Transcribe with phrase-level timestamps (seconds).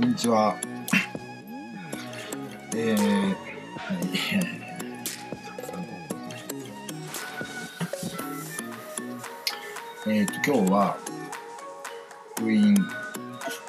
[0.00, 0.54] こんにちは。
[2.72, 3.34] えー、は
[10.06, 10.14] い。
[10.14, 10.96] えっ、と、今日は、
[12.36, 12.76] 福音、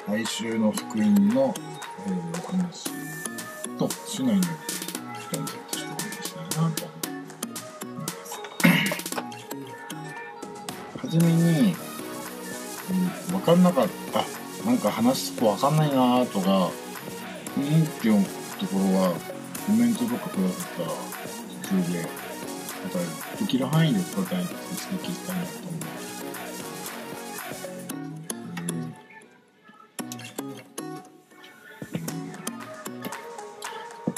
[0.06, 1.52] 来週の福音の、
[2.06, 2.84] えー、お話
[3.76, 4.42] と、主内の
[5.18, 7.18] 人でちょっとお話したいなと思い
[7.98, 8.38] ます。
[10.96, 11.74] はじめに、
[12.88, 14.39] うん、分かんなかった。
[14.64, 16.70] なんか話すと分かんないなとか、
[17.56, 18.24] うんっていう
[18.58, 19.14] ところは、
[19.66, 20.88] コメントとかくださったら、
[21.62, 22.98] 普通で、また
[23.38, 26.24] できる範囲で答えてさせていきたいなと思います。
[31.94, 32.10] うん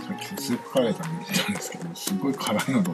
[0.05, 2.92] さっきスープカレー食べてたんですけど、すごい辛いのと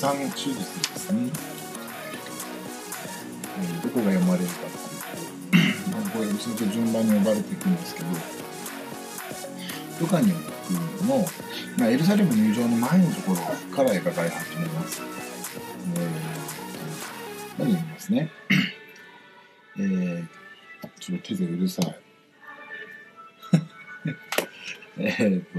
[0.00, 0.62] 間第13週日で
[0.96, 1.30] すね。
[3.60, 4.58] えーどこが読まれるかっ
[5.50, 8.06] ていうと、まあこれずっと順番に呼ばれていくんですけど、
[10.00, 11.26] ルカによる福音の、
[11.78, 13.38] まあ、エルサレム入場の前のところ
[13.74, 15.02] から描かれ始めます。
[15.96, 18.30] えー、何読みますね？
[19.78, 20.26] えー、
[21.00, 21.96] ちょっと手でうるさい。
[24.98, 25.58] えーっと、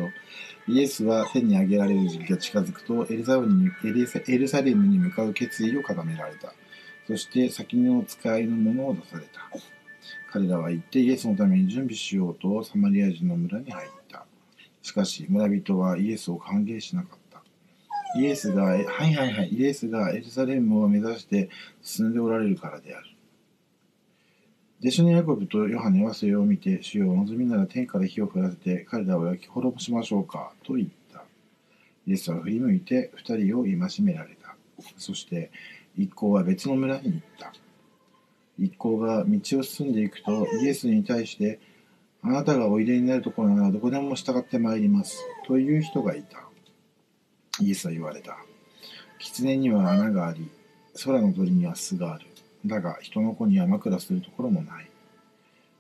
[0.70, 6.53] イエスは天に上げられる時期が近づくとエルサレムにエルサエルサレムに向かう決意を固められた。
[7.08, 9.50] そして先の使いのものを出された。
[10.31, 14.28] 彼らは行ってイエスのために準備しようとサマリア人の村に入った。
[14.84, 17.44] しかし村人はイエスを歓迎しなかった。
[18.20, 21.50] イエスが、はいはいはい、イエスがエルサレムを目指して
[21.81, 23.08] 進んでおられるからである。
[24.81, 31.26] 弟子のヤコブとヨハネはそれを見て、主よ、望みなら天から火を降らせて、彼らを焼き滅ぼしましょうか、と言った。
[32.08, 34.55] イエスは振り向いて二人を戒められた。
[34.98, 35.52] そして、
[35.98, 37.52] 一行は別の村に行った。
[38.58, 41.59] 一行が道を進んでいくと、イエスに対して、
[42.21, 45.20] あなたがおいでになるところならどこでも従ってまいります。
[45.45, 46.48] という人がいた。
[47.61, 48.37] イエスは言われた。
[49.17, 50.49] 狐には穴があり、
[51.04, 52.29] 空の鳥には巣がある。
[52.65, 54.89] だが人の子には枕するところもない。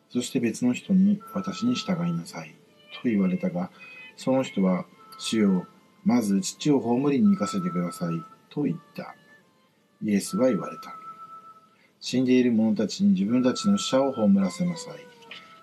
[0.09, 2.55] そして別の人に私に従いなさい。
[3.01, 3.69] と言われたが、
[4.17, 4.85] その人は、
[5.17, 5.67] 主よ、
[6.03, 8.23] まず父を葬りに行かせてください。
[8.49, 9.15] と言った。
[10.03, 10.95] イエスは言われた。
[11.99, 14.93] 死んでいる者たちに自分たちの死者を葬らせなさい。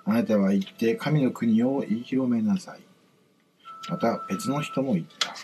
[0.05, 2.81] あなたは行って神の国を言い広めなさい。
[3.89, 5.35] また別の人も言った。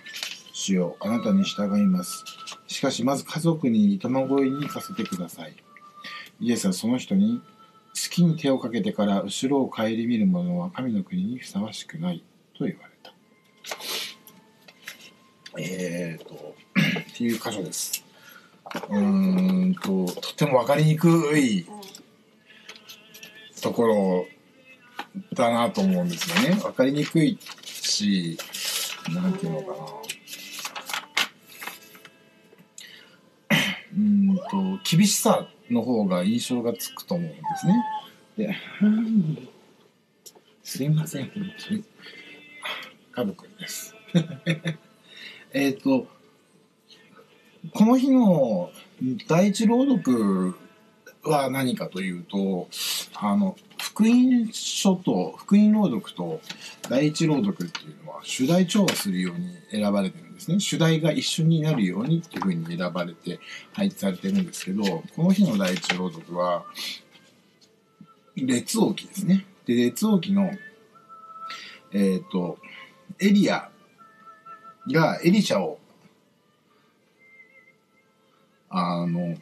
[0.63, 2.25] 主よ、あなたに従います。
[2.69, 5.57] しかしまず家族に卵に行かせてください。
[6.41, 7.43] イエスはその人に、
[7.93, 12.23] 月に手をかけてから後ろを顧みる者は神の国にふさわしくない
[12.57, 13.13] と言われた。
[15.59, 16.55] えーと、
[17.11, 18.05] っていう箇所です。
[18.89, 21.67] うんと、とても分かりにくい
[23.61, 24.27] ところ
[25.35, 26.55] だなと思うんですよね。
[26.55, 28.39] 分かりにくいし、
[29.13, 29.75] なんていうのかな。
[33.95, 37.85] うーんと、厳しさの方が印象がつくと思うんですね。
[38.37, 38.57] で、
[40.63, 41.85] すいません、本当に。
[43.13, 43.95] 家族です。
[45.53, 46.07] えっと、
[47.75, 48.71] この日の
[49.29, 50.55] 第一朗読
[51.25, 52.69] は何かというと、
[53.15, 53.57] あの、
[53.93, 56.41] 福音書と、福音朗読と
[56.89, 60.61] 第一朗読っていうのは主題調和するように選ばれてるんですね。
[60.61, 63.39] 主題が一緒になるようにっていうふうに選ばれて
[63.75, 64.83] 配置されてるんですけど、
[65.15, 66.65] この日の第一朗読は、
[68.35, 69.45] 列王記ですね。
[69.67, 70.51] で、列王記の、
[71.93, 72.59] えっ、と、
[73.21, 73.71] エリア
[74.91, 75.79] がエリシャを、
[78.71, 79.37] あの、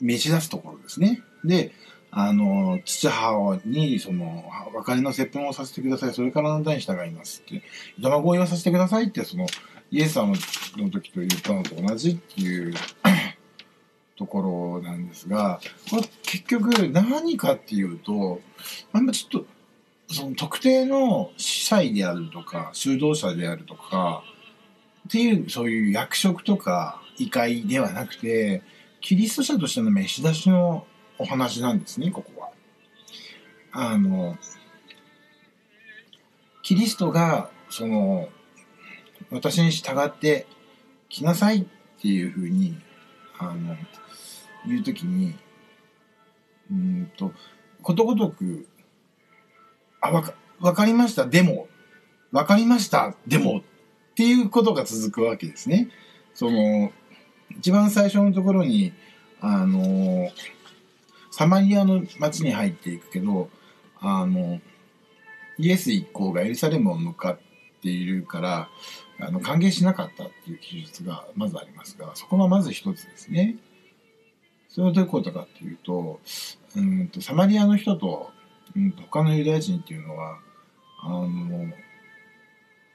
[0.00, 1.22] 召し出すところですね。
[1.44, 1.72] で、
[2.12, 6.12] あの、父母に、その、別れの接吻をさせてください。
[6.12, 7.62] それからあなたに従いますって。
[8.00, 9.46] 卵をさせてくださいって、その、
[9.92, 10.34] イエス様
[10.76, 12.74] の時と言ったのと同じっていう
[14.16, 15.60] ところなんですが、
[15.90, 18.40] これ結局何かっていうと、
[18.92, 19.46] あんまちょっと、
[20.12, 24.22] その特定の司祭であるとか、修道者であるとか、
[25.08, 28.62] っていう、そういう役職とか、異界ではなくて、
[29.00, 30.86] キリスト者としての召し出しの
[31.20, 32.50] お話なんですね、ここは。
[33.72, 34.36] あの、
[36.62, 38.28] キリストが、その、
[39.30, 40.46] 私に従って
[41.08, 41.64] 来なさいっ
[42.00, 42.76] ていうふうに、
[43.38, 43.76] あの、
[44.66, 45.36] 言うときに、
[46.70, 47.32] うんと、
[47.82, 48.66] ことごとく、
[50.00, 51.68] あ、わか、わかりました、でも、
[52.32, 53.70] わかりました、でも、って
[54.10, 55.88] っていうことが続くわけですね。
[56.34, 56.92] その
[57.58, 58.92] 一番最初のところに
[59.40, 60.28] あの
[61.30, 63.48] サマリアの町に入っていくけど
[64.00, 64.60] あの
[65.58, 67.38] イエス一行がエルサレムを向かっ
[67.82, 68.68] ているから
[69.20, 73.56] あの歓迎しなかったっていう記述がまずありますがそこがまず一つですね。
[74.68, 76.20] それはどういうことかっていうと
[76.76, 78.30] うんとサマリアの人と,、
[78.76, 80.38] うんと他のユダヤ人っていうのは
[81.02, 81.26] あの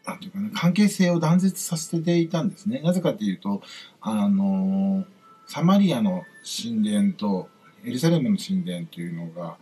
[0.05, 2.79] なんていうかな関係性を断絶させていたんですね。
[2.79, 3.61] なぜかっていうと
[4.01, 5.05] あの
[5.47, 7.49] サマリアの神殿と
[7.85, 9.57] エルサレムの神殿っていうのが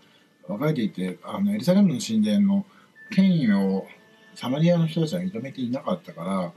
[0.47, 2.65] 分かれていてあのエルサレムの神殿の
[3.11, 3.85] 権威を
[4.35, 6.51] サマリアの人たちは認めていなかったから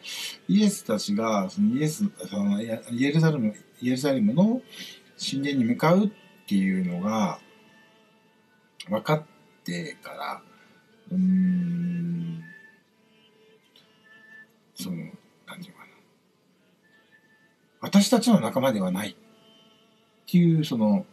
[0.48, 4.62] イエスたちがそのイエスそのイエルサレムイエルサレムの
[5.18, 6.10] 神殿に向かうっ
[6.48, 7.38] ていうのが
[8.88, 9.22] 分かっ
[9.64, 10.42] てから
[11.10, 12.42] うん
[14.74, 15.86] その何て言うかな。
[17.80, 19.14] 私たちの仲間ではないっ
[20.26, 21.06] ていうその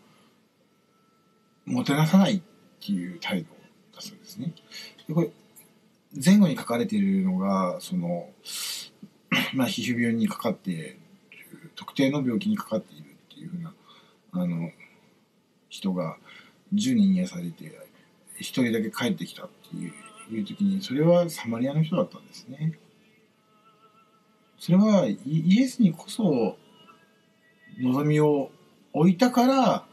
[1.65, 2.41] もてなさないっ
[2.85, 3.49] ていう態度
[3.95, 4.53] だそうですね。
[5.07, 5.29] でこれ
[6.23, 8.29] 前後に書かれているのがその、
[9.53, 10.99] まあ、皮膚病にかかっている
[11.75, 13.73] 特定の病気にかかっているっていうふうな
[14.33, 14.71] あの
[15.69, 16.17] 人が
[16.73, 17.65] 10人癒されて
[18.39, 19.93] 1人だけ帰ってきたっていう
[20.31, 22.79] いう時にそれはサマリアの人だったんですね。
[24.57, 26.57] それはイエスにこそ
[27.81, 28.51] 望みを
[28.93, 29.85] 置いたから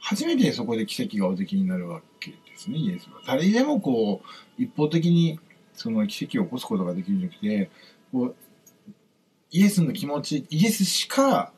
[0.00, 3.20] 初めてそこで奇跡がおできになるわけですねイエスは。
[3.26, 4.22] 誰でもこ
[4.58, 5.38] う一方的に
[5.74, 7.70] その奇跡を起こすことができるんじゃなくて
[8.12, 8.34] こう
[9.50, 11.52] イエスの気持ちイエスしか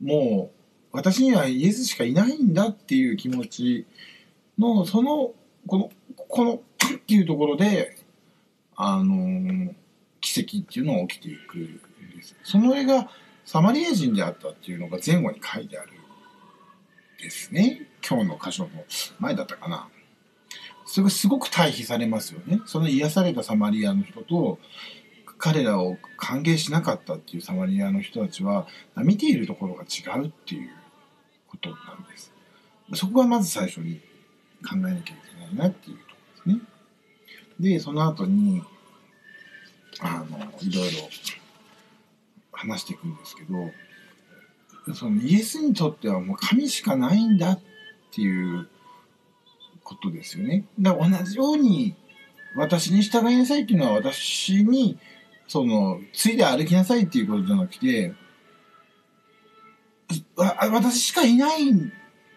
[0.00, 3.86] もう私にはイエスしかいないんだっていう気持ち
[4.58, 5.32] のその
[5.66, 5.90] この
[6.28, 7.96] このっていうところで
[8.76, 9.74] あの
[10.20, 11.80] 奇跡っていうのが起きていく
[12.42, 13.10] その絵が
[13.44, 15.90] サマリア人であったっていうのが前後に書いてある
[17.24, 17.88] ですね。
[18.06, 18.70] 今日の箇所の
[19.18, 19.88] 前だったかな。
[20.84, 22.60] それがすごく対比されますよね。
[22.66, 24.58] その癒されたサマリアの人と
[25.38, 28.66] 彼らを歓迎しなかったっていうサマリアの人たちは
[28.96, 30.70] 見ているところが違うっていう
[31.48, 32.30] ことなんです。
[32.94, 34.00] そこがまず最初に
[34.68, 36.10] 考えなきゃいけないなっていうとこ
[36.46, 36.64] ろですね。
[37.58, 38.62] でその後に
[40.00, 41.08] あのいろいろ
[42.52, 43.70] 話していくんですけど
[44.92, 47.60] そのイエスにとってはもう神しかないんだっ
[48.12, 48.68] ていう
[49.82, 50.66] ことですよね。
[50.78, 51.94] だから同じように
[52.56, 54.98] 私に従いなさいっていうのは私に
[55.48, 58.12] そのついで歩きなさいっていうことじゃなくて
[60.36, 61.74] 私しかいないっ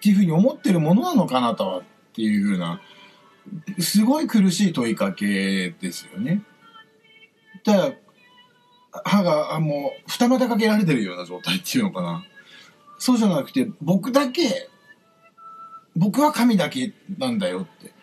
[0.01, 1.83] ていうふうに思ってるものなのかなとはっ
[2.13, 2.81] ていうふうな
[3.79, 6.43] すごい苦しい問いかけですよね。
[7.63, 7.93] だ
[9.03, 12.25] 歯がもう二股かけられてるような状態っていうのかな
[12.97, 14.69] そうじゃなくて僕だけ
[15.95, 17.93] 僕は神だけなんだよって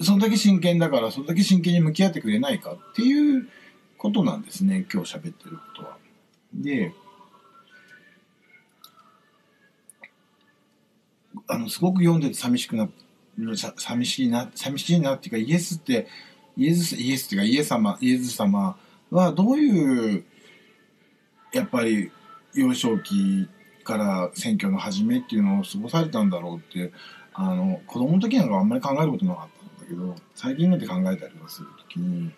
[0.00, 3.48] そんだけ真剣だからそんだけ真剣に向き合ってくれないかっていう
[3.98, 5.96] ことなんですね今日喋ってることは。
[6.54, 6.92] で
[11.48, 12.88] あのすごく読んでて寂しくな
[13.76, 16.06] 寂しいな寂しいなっていうかイエスって
[16.56, 18.76] イエスイエスっていうかイエス様イエス様
[19.10, 20.24] はどういう
[21.52, 22.10] やっぱり
[22.54, 23.48] 幼少期
[23.82, 26.92] から選挙の初めっていうのを過ごされたんだろうって
[27.34, 29.48] あの子供の時なんかあんまり考えることなかっ
[29.78, 32.32] たんだけど最近になって考えたりはする時に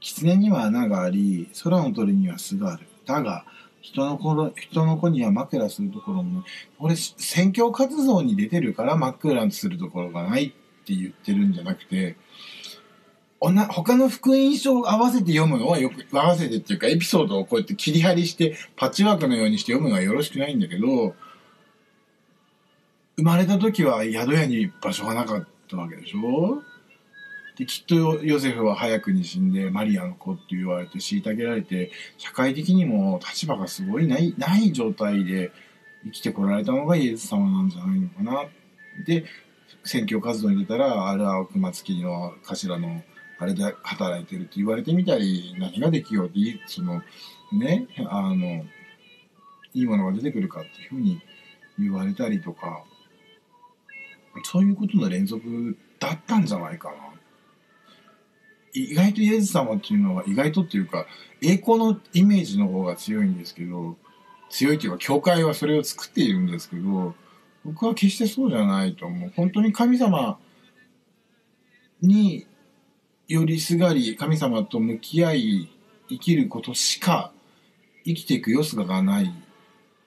[0.00, 2.86] 狐には穴があり空の鳥には巣がある。
[3.06, 3.44] だが
[3.80, 6.42] 人の子人の子には枕するところも
[6.78, 10.48] 俺選挙活動に出てるから枕するところがないっ
[10.86, 12.16] て言ってるんじゃなくて
[13.52, 21.14] 他の福音書を合わせて読むのはよく、合わせてっていうかエピソードをこうやって切り張りしてパッチワークのようにして読むのはよろしくないんだけど、
[23.16, 26.62] 生まれた時は宿屋に場所がなかったわけでしょ？
[27.56, 35.52] で、きっとヨセフは早くに死んでマリアの子って言われて虐げられて、社会的にも立場がすごいない、ない状態で
[36.04, 38.46] 生きてこられたのがイエス様なんじゃないのかな？
[39.06, 39.24] で、
[39.84, 43.02] 選挙活動に出たら、あれは熊月の頭の
[43.38, 47.02] あれで働いてるって言われてみたり何ができようってその
[47.52, 48.64] ねあの
[49.72, 51.20] いいものが出てくるかっていうふうに
[51.78, 52.84] 言われたりとか
[54.44, 56.96] そういうことの連続だったんじゃないかな。
[58.76, 61.06] 意外とイエス様っていうのは意外とっていうか
[61.40, 63.96] 栄光のイメージの方が強いんですけど
[64.50, 67.14] 強いというか教会はそれを作っているんですけど
[67.64, 70.38] 僕は決してそうじゃないと思う本当に神様
[72.02, 72.46] に
[73.26, 75.70] よりすがり神様と向き合い
[76.08, 77.32] 生きることしか
[78.04, 79.32] 生きていく様子がない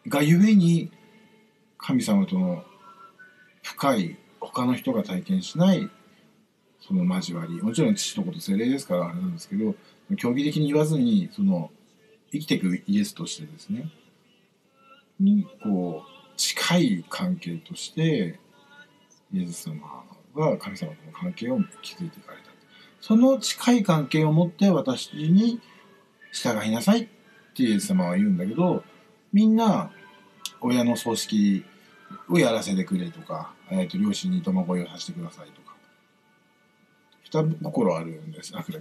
[0.08, 0.92] がゆえに
[1.78, 2.64] 神様との
[3.64, 5.90] 深い他の人が体験しない
[6.80, 9.76] その交わりもちろん父と子と精霊ですからあれなんですけど
[10.16, 11.72] 競技的に言わずにその
[12.32, 13.90] 生きていくイエスとしてですね
[15.20, 18.40] にこう近い関係として
[19.34, 20.06] イエス様
[20.36, 22.47] が神様との関係を築いていかれた
[23.02, 25.62] その近い関係を持って私に
[26.32, 27.08] 従いなさいっ
[27.56, 28.84] てイエス様は言うんだけど
[29.34, 29.92] みんな
[30.62, 31.66] 親の葬式
[32.30, 35.68] をやらせてくれとか、えー、と両親に卵をさせてくださいとか。
[37.24, 38.54] 双心あるんです。
[38.56, 38.80] あ双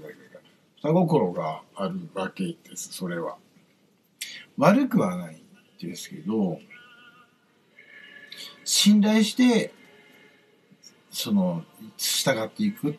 [0.93, 2.93] 心があるわけです。
[2.93, 3.37] それは。
[4.57, 5.43] 悪くはない
[5.81, 6.59] ですけど
[8.65, 9.75] 信頼して
[11.11, 11.65] その
[11.97, 12.91] 従っていく。
[12.91, 12.95] っ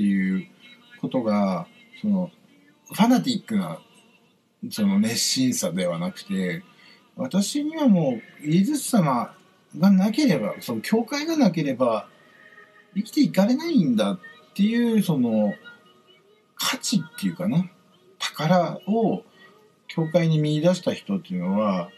[0.00, 0.46] ていう
[0.98, 1.66] ことが
[2.00, 2.30] その
[2.90, 3.78] ファナティックな
[4.70, 6.62] その熱心さではなくて
[7.16, 9.34] 私にはもうイエズス様
[9.78, 12.08] がなければその教会がなければ
[12.94, 14.20] 生きていかれないんだっ
[14.54, 15.52] ていうその
[16.56, 17.68] 価値っていうかな
[18.18, 19.22] 宝を
[19.86, 21.90] 教会に見出した人っていうのは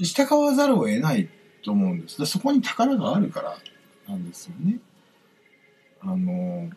[0.00, 1.28] 従わざるを得ない
[1.62, 2.26] と思うんです。
[2.26, 3.56] そこに宝があるから
[4.08, 4.80] なんですよね。
[6.04, 6.68] あの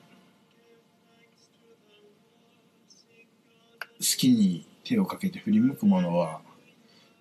[3.99, 6.41] 好きに手をかけて振り向くものは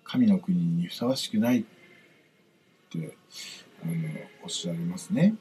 [0.03, 1.63] 神の国にふさわしくないっ
[2.91, 3.17] て
[3.83, 3.93] あの
[4.43, 5.33] おっしゃいますね。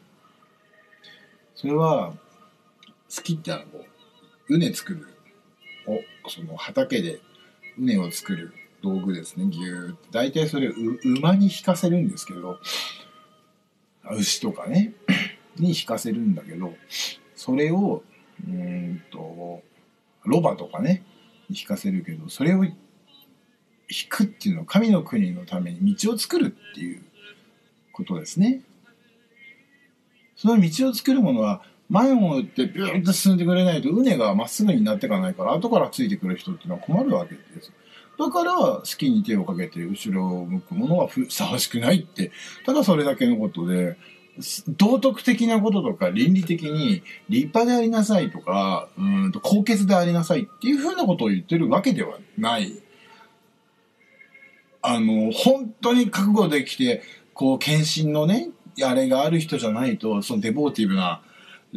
[1.54, 2.14] それは
[3.14, 3.64] 好きってあの
[4.48, 5.06] 畝作る。
[5.86, 7.20] おその畑で
[7.76, 9.46] 畝を作る道具ですね。
[9.46, 10.08] ぎゅーって。
[10.12, 10.72] 大体それ
[11.04, 12.58] 馬に引かせるんですけど
[14.12, 14.94] 牛とかね。
[15.58, 16.74] に引かせるんだけど
[17.34, 18.02] それを
[18.46, 19.62] うんと
[20.24, 21.04] ロバとかね
[21.50, 22.74] 引かせるけどそれを引
[24.08, 27.02] くっていうのは神の国のために道を作るっていう
[27.92, 28.62] ことですね。
[30.36, 37.72] その道を作るものは前を打ってビューッと進んでくれないと畝がまっすぐになっていかないから後からついてくる人っていうのは困るわけです。
[38.18, 42.30] だから好きに手をかけて後ろを向くものはふさわしくないって
[42.64, 43.96] ただそれだけのことで
[44.68, 52.72] 道徳的なこととか倫理的に立派でありなさいとかうんと高潔でありなさいっていうふうなことを言ってるわけではない。
[54.82, 58.50] あの本当に覚悟できてこう献身のね
[58.82, 61.22] あれがある人じゃないとそのデボーティブな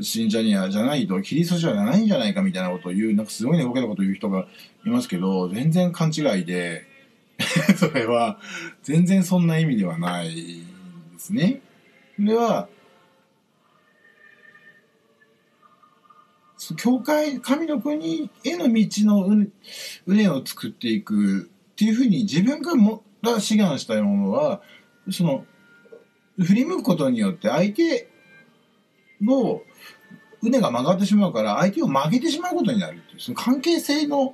[0.02, 4.48] 信者にはじゃないとキリストじゃないんじゃないかみたいなことを言うなんかすごい寝ぼけたことを言う人が
[4.86, 6.86] いますけど全然勘違いで
[7.78, 8.40] それは
[8.84, 10.36] 全然そんな意味ではない
[11.14, 11.62] ですね。
[12.18, 12.68] それは
[16.76, 19.48] 教会神の国への道の
[20.08, 24.62] 畝を作っていくっていうふうに自分がもが志願したものは
[25.12, 25.46] その
[26.40, 28.10] 振り向くことによって相手
[29.22, 29.62] の
[30.42, 34.34] 畝が曲がってしまうから相手を曲げてしまうことになるっていうその関係性の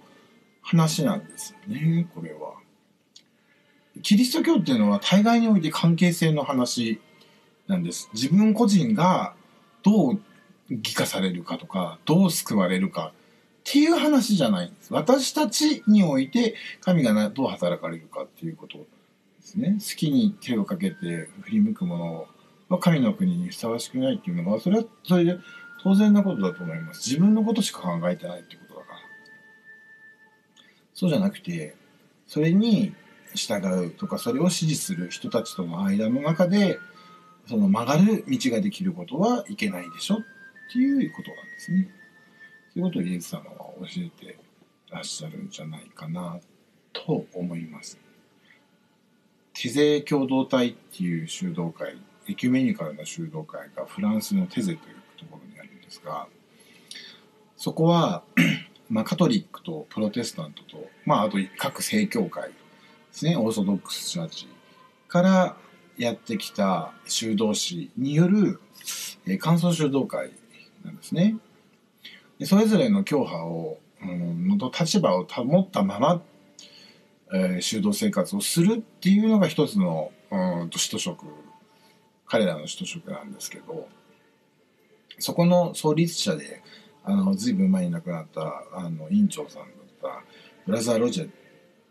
[0.62, 2.54] 話なんですよねこれは。
[4.02, 7.00] キリスト教っていうのは対外において関係性の話
[7.74, 8.10] なんです。
[8.14, 9.34] 自分個人が
[9.82, 10.22] どう
[10.70, 13.12] 義化されるかとかどう救われるかっ
[13.64, 14.94] ていう話じゃないんです。
[14.94, 18.86] 私たちにおいて神がどう働かれるかっていうことで
[19.42, 19.78] すね。
[19.80, 22.28] 好きに手をかけて振り向くもの
[22.70, 25.38] は神の国にふさわしくないっていうのはそれはそれで
[25.82, 27.10] 当然なことだと思います。
[27.10, 29.00] 自分のことしか考えてないってことだから。
[30.94, 31.76] そうじゃなくて、
[32.28, 32.94] それに
[33.36, 36.80] 従うとか、それを支持する人たちとの間の中で、
[37.48, 40.18] その曲がる道ができることはいけないでしょっ
[40.72, 41.90] ていうことなんですね。
[42.74, 44.38] そういうことをイエス様は教えて
[44.90, 46.40] らっしゃるんじゃないかな
[46.94, 48.00] と思います。
[49.54, 51.98] テゼ共同体っていう修道会、
[52.28, 56.28] エキュメニカルな修道会がフランスのテゼというところにあるんですが
[57.58, 58.24] そこは
[58.90, 62.56] まあ、カトリックとプロテスタントと、まあ、あと各正教会で
[63.12, 64.48] すねオーソドックスチャーチ
[65.08, 65.56] から
[65.98, 68.60] やってきた修道士による、
[69.28, 70.32] えー、感想修道会
[70.84, 71.38] なんですね。
[72.40, 76.22] でそれぞれの教派を、うん、の立場を保ったまま、
[77.34, 81.26] えー、修道生活をするっていうのが一つの、うん、使徒職
[82.26, 83.88] 彼らの使徒職なんですけど。
[85.20, 86.62] そこの創立者で
[87.04, 89.72] あの随分前に亡くなったあの院長さんだっ
[90.02, 90.24] た
[90.66, 91.30] ブラザー・ロジェっ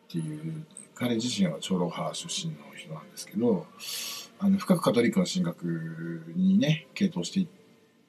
[0.09, 0.64] ていう
[1.02, 3.66] 彼自身は長老派出身の人なんですけど
[4.38, 7.49] あの深くカトリックの神学にね傾倒していっ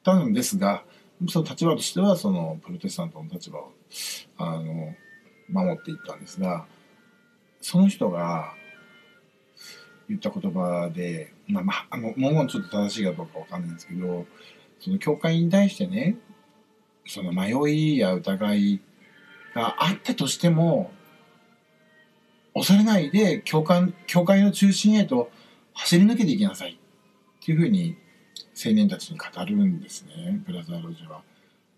[0.03, 0.83] たんですが
[1.27, 3.71] その立場としてはそのプロテスタントの立場を
[4.37, 4.93] あの
[5.49, 6.65] 守っていったんですが
[7.61, 8.53] その人が
[10.07, 14.27] 言った言葉で、まあまあ、あのもうちょっと正しいかどうかわかんないんですけど
[14.79, 16.17] その教会に対してね
[17.07, 18.81] その迷いや疑い
[19.55, 20.91] があったとしても
[22.53, 25.31] 恐れないで教会教会の中心へと
[25.73, 26.73] 走り抜けていきなさい。
[26.73, 27.97] っていうふうに
[28.65, 30.41] 青年たちに語るんですね。
[30.45, 31.21] ブラザー・ロジは。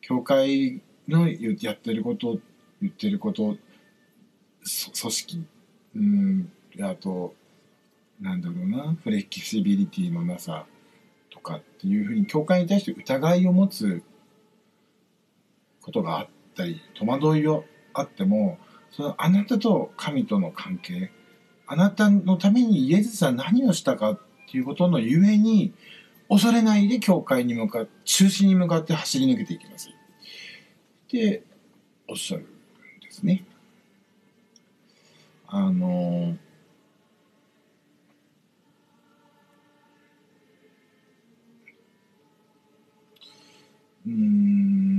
[0.02, 2.38] 教会のやってること
[2.82, 3.60] 言ってること組
[5.12, 5.46] 織。
[5.96, 6.52] うん。
[6.82, 7.34] あと
[8.20, 8.96] なんだろうな。
[9.04, 10.66] フレキシビリティのなさ。
[11.36, 14.02] とかっていうふうに教会に対して疑いを持つ
[15.82, 18.58] ことがあったり戸惑いをあっても
[18.96, 21.12] そのあなたと神との関係
[21.68, 25.74] あなたのためにイエスは何をしたかっていうことのゆえに
[26.30, 29.96] 恐れないで教会に向かって中心に向かって走り抜けていきなさいっ
[31.10, 31.44] て
[32.08, 32.46] おっしゃるん
[33.02, 33.44] ですね。
[35.48, 36.38] あの
[44.08, 44.95] うん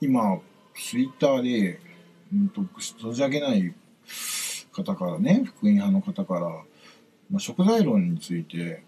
[0.00, 0.40] 今
[0.74, 1.80] ツイッターで、
[2.32, 3.74] うんと、存じ上げない
[4.72, 6.40] 方からね福音派の方から、
[7.30, 8.82] まあ、食材論について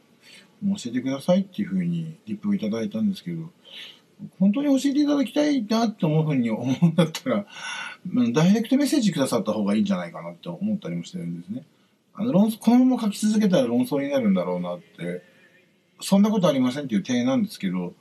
[0.62, 3.50] 教えてくださいっていうふうにリップをいただいたんですけど
[4.38, 7.46] 本当に教えていただきたいなって思うふうに思うんだったら
[8.32, 11.64] ダイレクトメッセージくださった方がいいんじゃないかなって思ったりもしてるんですね。
[12.14, 15.22] あの論このまま書き続けたら論争になるんだろうなって
[16.00, 17.94] そんなことありませんっていう提案なんですけど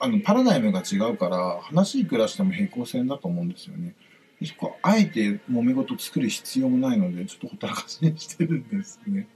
[0.00, 3.94] あのパラダイムが違うから話いくらしても平行線だと思うんですよね。
[4.44, 9.28] そこあえて揉め事作る必要もないのでちょっとほったらかしにしてるんですね。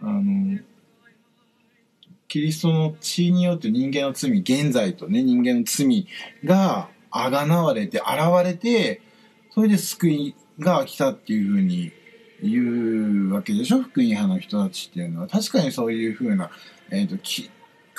[0.00, 0.60] あの
[2.28, 6.06] キリストの血によって人間の罪現在とね人間の罪
[6.44, 9.02] があがなわれて現れて
[9.50, 11.90] それで救いが来たっていうふうに
[12.42, 16.50] 言うわけでしょ福音派の人たちっていうのは確かにそういうふうな、
[16.90, 17.50] えーと、き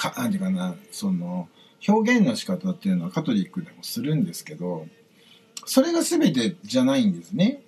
[0.02, 1.48] かなんていうかなその
[1.88, 4.88] 表現の仕方っていうのはカトリックでもするんですけど
[5.66, 7.62] それが全てじゃないんですね。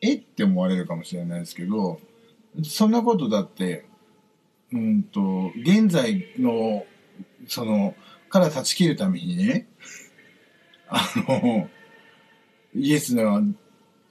[0.00, 2.00] えって思われるかもしれないですけど
[2.64, 3.84] そんなことだって
[4.72, 6.86] うんと現在の
[7.46, 7.94] その
[8.30, 9.68] から断ち切るためにね
[10.88, 11.68] あの
[12.74, 13.42] イエスが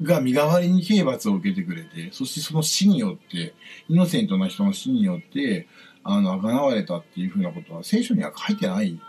[0.01, 3.53] が身代わりに刑罰を受けてくれてそしてその死によって
[3.89, 5.67] イノセントな人の死によって
[6.03, 8.99] あの贖われたっていうふうなことは聖書には書いてない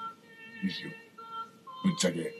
[0.63, 0.91] ですよ。
[1.85, 2.35] ぶっちゃけ。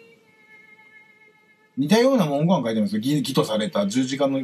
[1.79, 2.99] 似たような文言書いてますよ。
[2.99, 3.87] 義義とされた。
[3.87, 4.43] 十字架の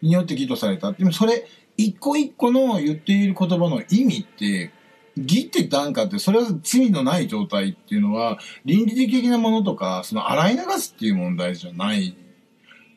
[0.00, 0.92] によって義とされた。
[0.92, 4.70] でもそれ一個一個の言っている言葉の意味って
[5.16, 12.16] 義って何かってそれは罪のない状態っていうのは倫理的なものとかその洗い流すっていう問題じゃない。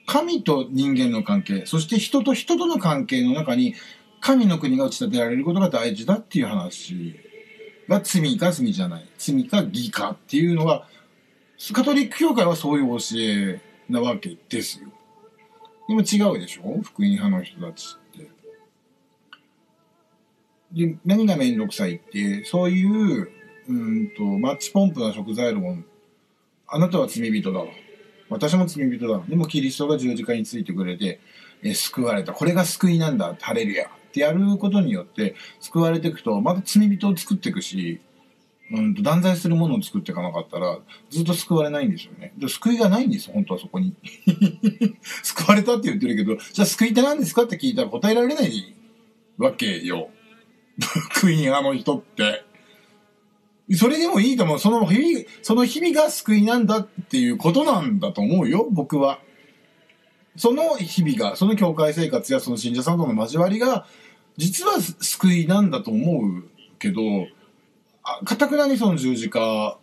[0.05, 3.75] 神と人間の関係そして人と人との関係の中に
[4.19, 7.15] 神の国が打ち立てられることが大事だっていう話
[7.87, 10.87] が罪か罪じゃない罪か義かっていうのが
[11.73, 14.87] カトリック教会はそういう教えなわけですよ
[15.87, 16.81] でも違うでしょ？
[16.81, 18.29] 福音派の人たちって
[20.71, 23.29] で、何がめんどくさいって、そういう、
[23.67, 25.83] うんと、マッチポンプな食材論。
[26.65, 27.65] あなたは罪人だわ。
[28.31, 29.21] 私も罪人だ。
[29.27, 31.19] でもキリストが十字架についてくれて、
[31.61, 32.31] え救われた。
[32.31, 33.35] これが救いなんだ。
[33.39, 33.85] ハレルヤ。
[33.85, 38.01] ってやることによって、救われていくと、また罪人を作っていくし、
[38.71, 42.33] うんと、断罪するものを作っていかなかったら、ずっと救われないんですよね。
[42.37, 43.93] で救いがないんですよ、本当はそこに。
[45.23, 48.75] 救われたって言ってるけど、じゃあ救いって何ですかって聞いたら答えられない
[49.37, 50.09] わけよ。
[51.11, 52.45] 福音派の人って。
[53.75, 54.59] それでもいいと思う。
[54.59, 59.19] その日々、その日々が救いなんだっていうことなんだと思うよ、僕は。
[60.35, 63.85] その日々が、その教会生活やその信者さんとの交わりが、
[64.37, 66.43] 実は救いなんだと思う
[66.79, 67.27] けど、
[68.25, 69.77] かたくなにその十字架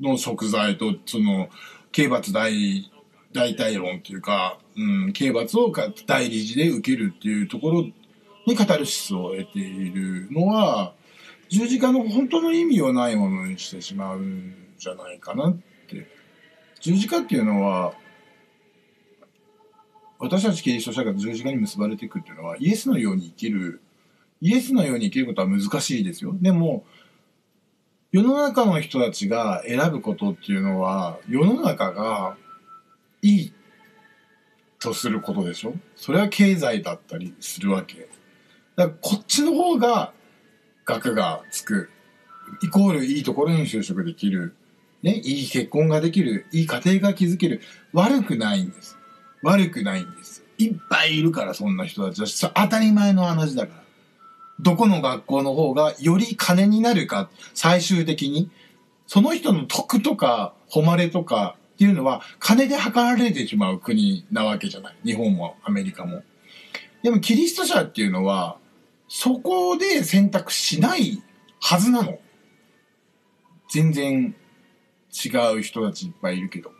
[0.00, 1.48] の食材と、その、
[1.92, 2.90] 刑罰大、
[3.32, 5.72] 大体論っていうか、うん、刑罰を
[6.06, 7.86] 代理事で受けるっていうところ
[8.46, 10.94] にカタルシスを得ているのは
[11.50, 15.58] 十字架の本当の意味をないものにしてしまうんじゃないかなっ
[15.88, 16.06] て。
[16.80, 17.92] 十字架っていうのは
[20.18, 23.82] 私たちキリスト者が十字架に結ばれていくっていうのはイエスのように生きる
[24.40, 26.34] イエスのように生きることは難しいですよ。
[26.40, 26.84] でも
[28.12, 32.36] 世の中の人たちが選ぶことっていうのは世の中が
[33.22, 33.52] いい
[34.78, 35.74] とすることでしょ。
[35.96, 38.08] それは経済だったりするわけ。
[38.76, 40.12] だからこっちの方が
[40.90, 41.90] 額がつく。
[42.62, 44.56] イコールいいところに就職できる。
[45.02, 46.46] ね、いい結婚ができる。
[46.52, 47.60] いい家庭が築ける。
[47.92, 48.98] 悪くないんです。
[49.42, 50.44] 悪くないんです。
[50.58, 52.52] いっぱいいるから、そんな人たちは。
[52.54, 53.82] 当たり前の話だから。
[54.58, 58.50] どこの学校の方がより金になるか、最終的に。
[59.06, 64.94] その人の得とか、誉れとかっていうのは、金で測られてしまう国なわけじゃない。
[65.04, 66.22] 日本もアメリカも。
[67.02, 68.58] でも、キリスト者っていうのは、
[69.12, 71.20] そこで選択しない
[71.58, 72.20] はずなの。
[73.68, 74.36] 全然
[75.12, 76.70] 違う人たちいっぱいいるけど。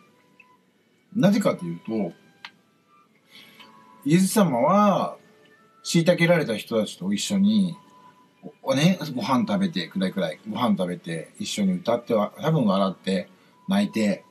[1.12, 2.12] なぜかというと、
[4.05, 5.19] イエス様は、
[5.85, 7.77] 虐げられた人たちと一緒に、
[8.77, 13.29] ね、ご飯食べて、くらいくらい、ご飯食べて、一緒に歌っては、多分笑って、
[13.66, 14.25] 泣いて、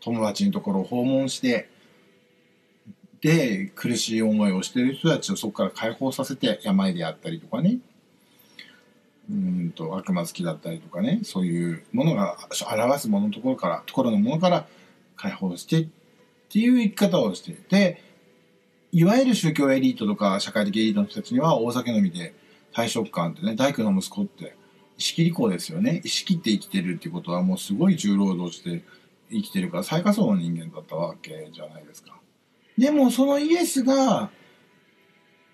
[0.00, 1.70] 友達のところを訪問して、
[3.24, 7.78] で、苦しい思いをしている人たちをそこから解放させて、病であったりとかね、
[9.30, 12.36] うんと、悪魔好きだったりとかね、そういうものが、
[12.70, 14.66] 表すもののところから、ところのものから
[15.16, 15.86] 解放してっ
[16.50, 18.02] ていう生き方をしていて、
[18.92, 22.34] いわゆる宗教エリートとか社会的エリートの人たちには大酒飲みで
[22.74, 24.54] 大食感ってね、大工の息子って、
[24.98, 26.02] 石切り子ですよね。
[26.04, 28.84] 石切って生きてるっていうことはもうすごい重労働して
[29.30, 32.20] 生きてるから最下層の人間だったわけじゃないですか。
[32.76, 34.30] でもそのイエスが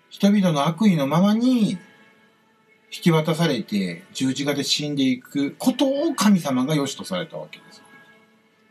[0.09, 1.77] 人々の悪意のままに引
[2.89, 7.81] き渡されて十字架で死んでいくことを神様が良しとされたわけです。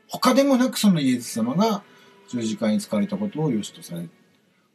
[0.09, 1.83] 他でもなくそのイエス様が
[2.29, 4.09] 十字架に使われたことを良しとされ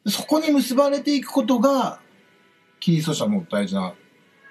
[0.07, 1.99] そこに結ばれていくことが
[2.79, 3.93] キリスト者の大事な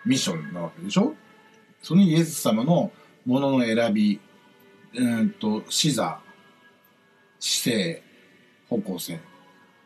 [0.04, 1.14] ミッションなわけでしょ
[1.82, 2.92] そのイエス様の
[3.24, 4.20] ものの選び、
[4.94, 6.18] うんと、視座、
[7.38, 8.02] 姿勢、
[8.74, 9.20] 方向性。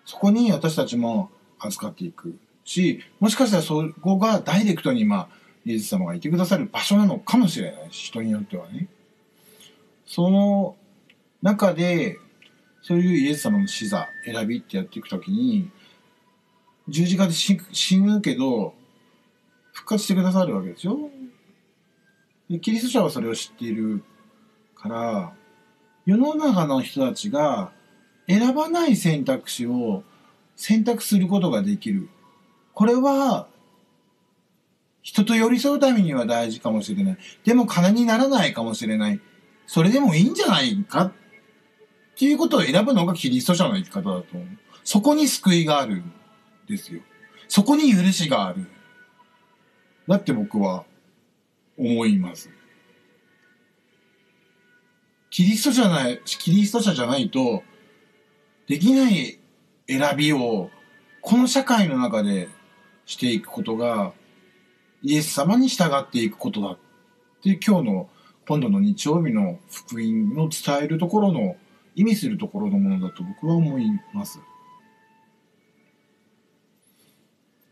[0.05, 5.29] そこに私たちも預かっていくし、もしかしたらそこがダイレクトに今、
[5.65, 8.89] イエス様がいてくださる場所なのかもしれないし、人によってはね。
[10.07, 10.77] その
[11.43, 12.19] 中で、
[12.83, 15.71] そういうイエス様の視座、選びってやっていくときに、
[16.89, 18.75] 十字架で死死ぬけど、
[19.73, 21.11] 復活してくださるわけですよ。
[22.49, 24.03] でキリスト者はそれを知っている
[24.75, 25.33] から、
[26.07, 27.73] 世の中の人たちが
[28.29, 30.05] 選ばない選択肢を
[30.57, 32.09] 選択することができる。
[32.75, 33.49] これは、
[35.03, 37.19] 人と寄り添うためには大事かもしれない。
[37.45, 39.21] でも金にならないかもしれない。
[39.67, 41.13] それでもいいんじゃないかっ
[42.19, 44.47] ていうことを選ぶのがキリスト者の生き方だと思う。
[44.85, 46.13] そこに救いがあるん
[46.69, 47.01] ですよ。
[47.49, 48.67] そこに許しがある。
[50.07, 50.85] だって僕は
[51.79, 52.51] 思います。
[55.31, 57.63] キリスト者じゃない、キリスト者じゃないと、
[58.69, 59.39] できない
[59.89, 60.71] 選びを、
[61.23, 62.49] この社会の中で
[63.07, 64.13] していくことが、
[65.03, 66.79] イエス様に従っていくことだっ
[67.43, 68.11] て今日の、
[68.47, 71.57] 今度の日曜日の福音の伝えるところの、
[71.95, 74.39] 意味するところのものだと僕は思います。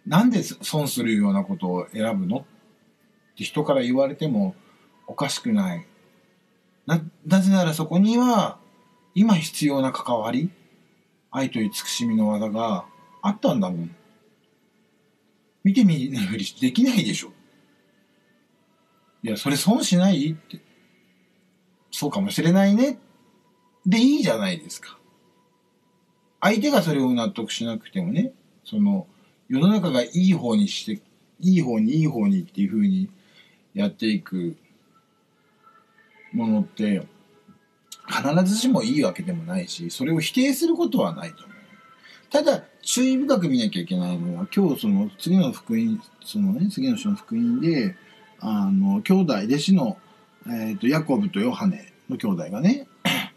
[0.05, 2.39] なんで損するようなことを選ぶの？
[2.39, 2.45] っ
[3.37, 4.57] て人から言われても
[5.07, 5.87] おかしくない。
[6.87, 8.59] な、なぜならそこには
[9.15, 10.51] 今必要な関わり、
[11.37, 12.87] 愛と慈しみの技が
[13.21, 13.95] あったんだもん。
[15.65, 17.33] 見てみるふりできないでしょ。
[19.23, 20.61] いや、それ損しないって。
[21.91, 22.99] そうかもしれないね。
[23.85, 24.99] でいいじゃないですか。
[26.41, 28.33] 相手がそれを納得しなくてもね、
[28.65, 29.07] その、
[29.51, 31.03] 世の中がいい方にして、
[31.41, 33.11] いい方にいい方にっていう風に
[33.75, 34.57] やっていく
[36.33, 37.07] ものって、
[38.09, 41.57] 必ずしもいいわけでもないし、それを否定することはないと思う。
[42.31, 47.97] ただ、注意深く見なきゃいけないのは、今日その次の福音、そのね、次の週の福音で、
[48.41, 49.99] あの、兄弟、弟子の、
[50.49, 52.89] えっ、と、ヤコブとヨハネの兄弟がね、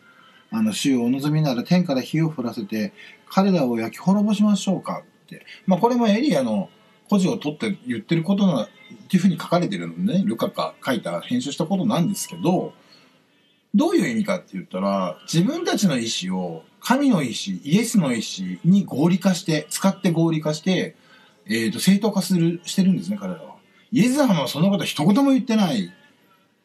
[0.51, 2.93] あの、主をお望みなら天から火を降らせて、
[3.27, 5.45] 彼らを焼き滅ぼしましょうかって。
[5.65, 6.69] まあ、これもエリアの
[7.09, 8.67] 故事を取って言ってることな、っ
[9.07, 12.73] ていうふうに書かれてるのね、ルカが書いた、編集したことなんですけど、
[13.75, 20.95] どういう意味かって言ったら、自分たちの意思を、神の意思、イエスの意思に合理化して、使って合理化して、
[21.45, 23.55] えっ、と、正当化する、してるんですね、彼らは。
[23.91, 25.91] イエス様はそのこと一言も言ってない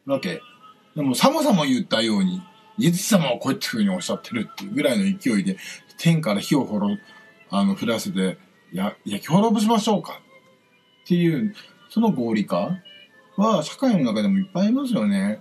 [0.07, 0.41] わけ。
[0.95, 2.43] でも、さもさも言ったように、
[2.79, 5.57] イエス様はこうやってふうにおっしゃってるっていうぐらいの勢いで、
[5.99, 6.99] 天から火を滅、
[7.51, 8.39] あの、降らせて、
[8.73, 10.21] や、焼き滅ぼしましょうか
[11.05, 11.55] っていう、
[11.89, 12.77] その合理化
[13.37, 15.41] は社会の中でもいっぱいいますよね。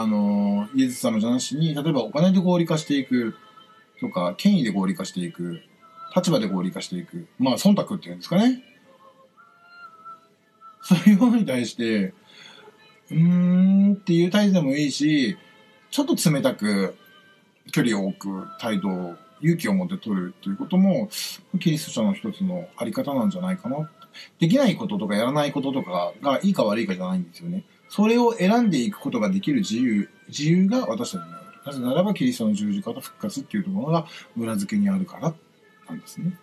[0.00, 3.34] あの、イエス様じゃなしに、例えばお金で合理化していく
[4.00, 5.62] とか、権威で合理化していく
[6.14, 7.26] 立場で合理化していく。
[7.38, 8.62] まあ、忖度っていうんですかね。
[10.82, 12.14] そういうものに対して、
[13.10, 15.36] うーんっていう態度でもいいし、
[15.90, 16.96] ちょっと冷たく
[17.72, 21.08] 距離を置く態度を勇気を持って取るということも、
[21.60, 23.90] キリスト者の一つのあり方なんじゃないかな。
[24.38, 27.64] できないこととかやらないこととかがいいか悪いかじゃないんですよね。
[27.94, 31.44] それを選んでいくことができる自由、自由が私たちにある。
[31.64, 35.32] なぜならばキリストの十字架と復活っていうところが裏付けにあるから
[35.88, 36.36] なんですね。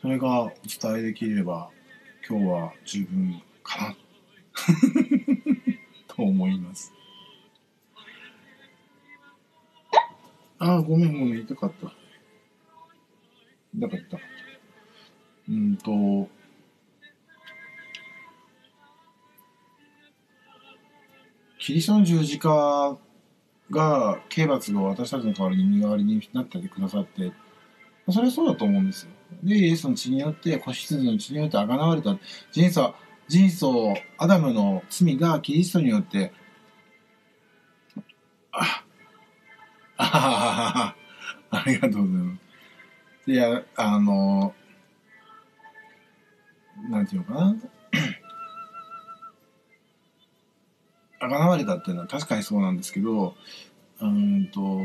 [0.00, 1.70] それがお伝えできれば
[2.28, 3.96] 今日は十分かな
[6.06, 6.92] と思います。
[10.60, 11.92] ああ、ごめんごめん、痛かった。
[13.76, 14.18] 痛かった。
[15.48, 16.28] うんと、
[21.66, 22.96] キリストの十字架
[23.72, 27.32] が、刑罰が私たちの代わりに身代わりになってくださって、
[28.08, 29.10] それはそうだと思うんですよ。
[29.42, 32.16] で、イエスの血によって、子羊の血によってあがなわれた。
[32.52, 32.94] 人相、
[33.26, 36.32] 人相、アダムの罪がキリストによって、
[38.52, 38.84] あ、
[39.96, 40.96] あははは
[41.50, 42.38] ありがとうございま
[43.24, 43.32] す。
[43.32, 44.54] いや、あの、
[46.88, 47.56] なんていうのかな。
[51.26, 53.34] あがなわれたっていうのは確かにそうなんですけど、
[54.00, 54.80] うんと、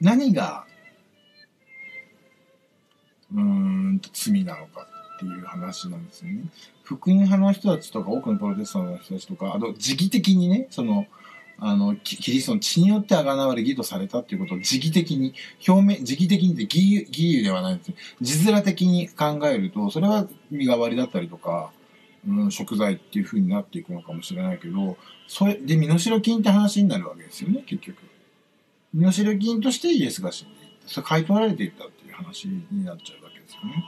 [0.00, 0.66] 何が、
[3.34, 6.44] うんと罪なのかっていう話なんですよね。
[6.82, 11.06] 福音派の人たちとか、多くのプロテスタントの人たちとか、あと、時期的にね、その、
[11.58, 15.34] あの、キリストの血によってあがなわれ義とされたっていうことを時期的に、
[15.66, 21.72] 表面、時期的にって義勇、義勇ではないんです字面的に考えると、それは身代わりだったりとか、
[22.26, 24.96] うん、食材っていう風になっていくのかもしれないけど、
[25.28, 27.98] それで身代金って話になるわけですよね、結局。
[28.92, 30.88] 身代金としてイエスが死んでいった。
[30.88, 33.84] それ買い取られていったっていう話になっちゃうわけですよね。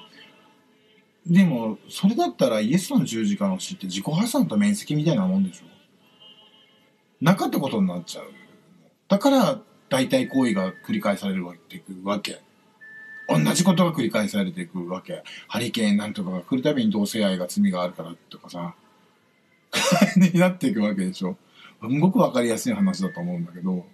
[1.27, 5.64] でも、それだったらイエスの十字架の死って自己破産と面積みたいなもんでしょ
[7.20, 8.33] なかったことになっちゃう。
[9.09, 11.55] だから、代替行為が繰り返されるわ
[12.20, 12.40] け。
[13.29, 15.23] 同じことが繰り返されていくわけ。
[15.49, 18.75] ハリケーンなんとかが来るたびに同性愛が罪があるからとかさ、
[20.17, 21.37] になっていくわけでしょ。
[21.81, 23.87] すごくわかりやすい話だと思うんだけど、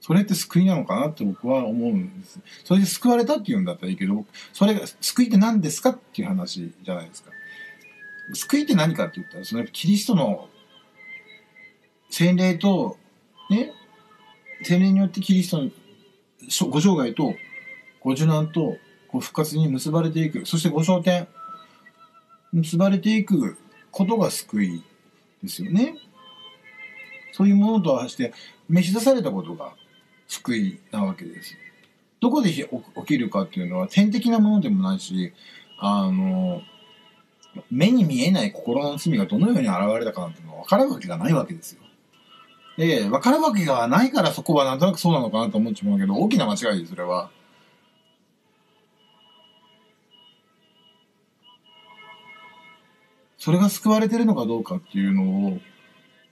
[0.00, 2.40] それって救いなのかなって僕は思うんです。
[2.64, 7.30] それで救われたって言うんだったらいいけど、それが、救いって何ですかっていう話じゃないですか。
[8.34, 10.48] 救いって何かって言ったら、そのキリストの
[12.10, 12.98] 洗礼と、
[13.48, 13.72] ね、
[14.64, 15.70] 洗礼によってキリストの
[16.70, 17.34] ご生涯と
[18.00, 18.78] ご受難と
[19.12, 20.46] ご復活に結ばれていく。
[20.46, 21.28] そしてご昇天。
[22.52, 23.56] 結ばれていく
[23.90, 24.82] ことが救い
[25.42, 25.96] ですよね。
[27.32, 28.32] そういうものとはして
[28.68, 29.72] 召し出されたことが
[30.28, 31.56] 救いなわけです。
[32.20, 32.68] どこで起
[33.06, 35.32] きるかっていうのは天的なものでもないし、
[35.78, 36.62] あの、
[37.70, 41.82] 目に見えない心の罪がどのように現れたかなんてのは分からるわけがないわけですよ。
[42.78, 47.30] で、分かるわけがないからそこはなんとなくそうなのかなと思っちゃうけど、大きな間違いです、それは。
[53.42, 55.58] それが救われてるのかどうかっていうのを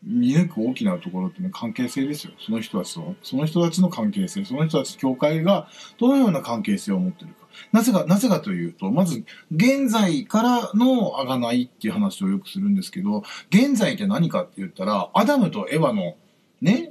[0.05, 2.33] 見抜く大きなところっていうのは関係性ですよ。
[2.39, 3.17] その人たちと。
[3.25, 4.45] その人たちの関係性。
[4.45, 5.67] その人たち教会が
[5.99, 7.49] どのような関係性を持ってるか。
[7.73, 16.15] なぜか、なぜかというと、まず、現在からの贖いっていう話をよくするんですけど、現在って何かって言ったら、アダムとエヴァの
[16.61, 16.91] ね、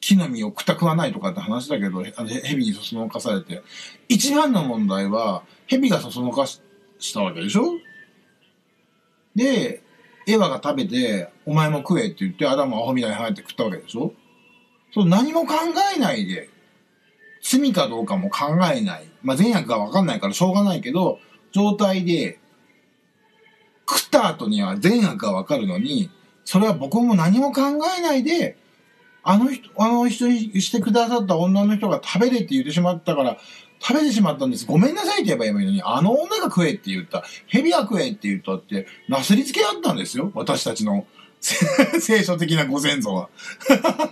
[0.00, 3.62] 木の実をくたくわないとかって話だけど、蛇にそそのかされて。
[4.08, 6.60] 一番の問題は、蛇がそそのかし
[7.14, 7.62] たわけでしょ？
[9.36, 9.82] で、
[10.26, 14.12] エヴァが食べて、お前も食えって言って、アダムはアホみたいに入って食ったわけでしょ？
[14.92, 15.54] そう何も考
[15.94, 16.48] えないで、
[17.42, 19.08] 罪かどうかも考えない。
[19.22, 21.20] まあ、善悪がわかんないからしょうがないけど、
[21.52, 22.40] 状態で、
[23.88, 26.10] 食った後には善悪がわかるのに、
[26.44, 27.62] それは僕も何も考
[27.96, 28.56] えないで、
[29.22, 33.36] あの人、あの人にしてくださった女の人が食べれって言ってしまったから、
[33.80, 34.66] 食べてしまったんです。
[34.66, 37.24] ごめんなさいって言えばいいのに、あの女が食えって言った。
[37.46, 40.30] 蛇が食えって言ったって、なすりつけあったんですよ。
[40.34, 41.06] 私たちの
[41.40, 43.28] 聖書的なご先祖は。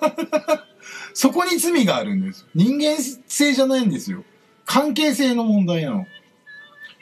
[1.14, 2.46] そこに罪があるんです。
[2.54, 2.96] 人間
[3.26, 4.24] 性じゃないんですよ。
[4.66, 6.06] 関係性の問題なの。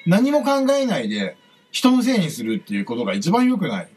[0.06, 1.36] 何も考えないで
[1.70, 3.88] 人のせいにするっていうことが一番良くない。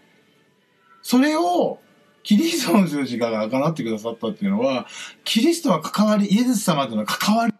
[1.01, 1.79] それを
[2.23, 4.87] キリストの十字架がなってくださったっていうのは、
[5.23, 7.53] キリストは関わり、イエス様との関わり、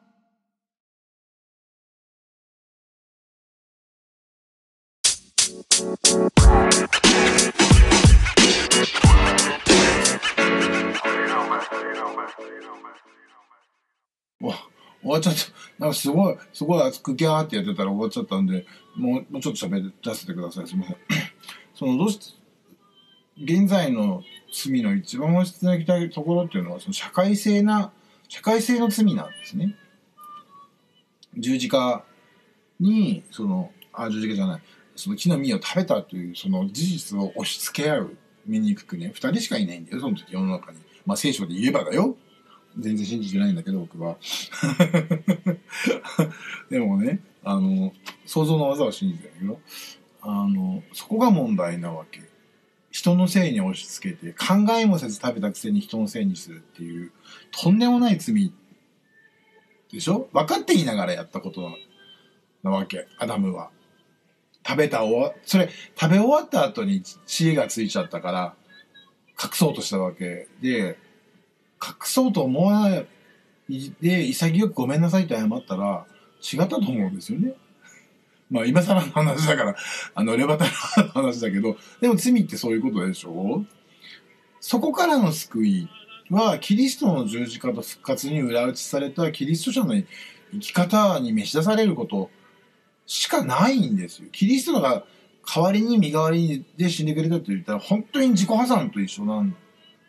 [15.06, 15.42] 終わっちゃった。
[15.78, 18.66] なんかすごい、すごい熱くギャーってやってたら終わっちゃったんで、
[18.96, 20.68] もう、もうちょっと喋らせてください。
[20.68, 20.98] すみません。
[21.76, 22.20] その、どうし、
[23.42, 27.92] 現在の罪の一番本質的なところっていうのは、その社会性な、
[28.28, 29.76] 社会性の罪なんですね。
[31.38, 32.04] 十字架
[32.80, 34.62] に、その、あ、十字架じゃない、
[34.96, 40.80] その木の実を食べたという、その事実を押し付け合う醜くね、二人しかいないんだよ、その時世の中に。
[41.06, 42.18] まあ聖書で言えばだよ。
[42.78, 44.18] 全然信じてないんだけど、僕は。
[46.70, 47.94] でもね、あの、
[48.26, 49.60] 想像の技を信じてるけど、
[50.22, 52.22] あの、そこが問題なわけ。
[52.92, 57.12] 人のせいに押し付けて、考えもせず食べたくせに人のせいにするっていう、
[57.52, 58.54] とんでもない罪
[59.92, 60.30] でしょ？
[60.34, 61.78] 分かっていながらやったこと
[62.64, 63.70] なわけ、アダムは。
[64.68, 68.56] 食べたおわ、それ、食べ終わった後に知恵がついちゃったから、
[69.42, 70.98] 隠そうとしたわけで、
[71.88, 73.08] 隠そうと思わない
[74.02, 76.06] で、潔くごめんなさいって謝ったら、
[76.42, 77.54] 違ったと思うんですよね。
[78.52, 79.76] まあ今更の話だから、
[80.14, 80.72] あの、レバタの
[81.10, 83.66] 話だけど、でも罪ってそういうことでしょ？
[84.60, 85.90] そこからの救い
[86.30, 92.30] は、キリストの十字架と復活に裏打ちされたキリスト者の生き方に召し出されること
[93.08, 94.30] しかないんですよ。
[94.32, 95.04] キリストが
[95.48, 99.56] 代わりに身代わりで死んでくれたと言ったら、本当に自己破産と一緒なん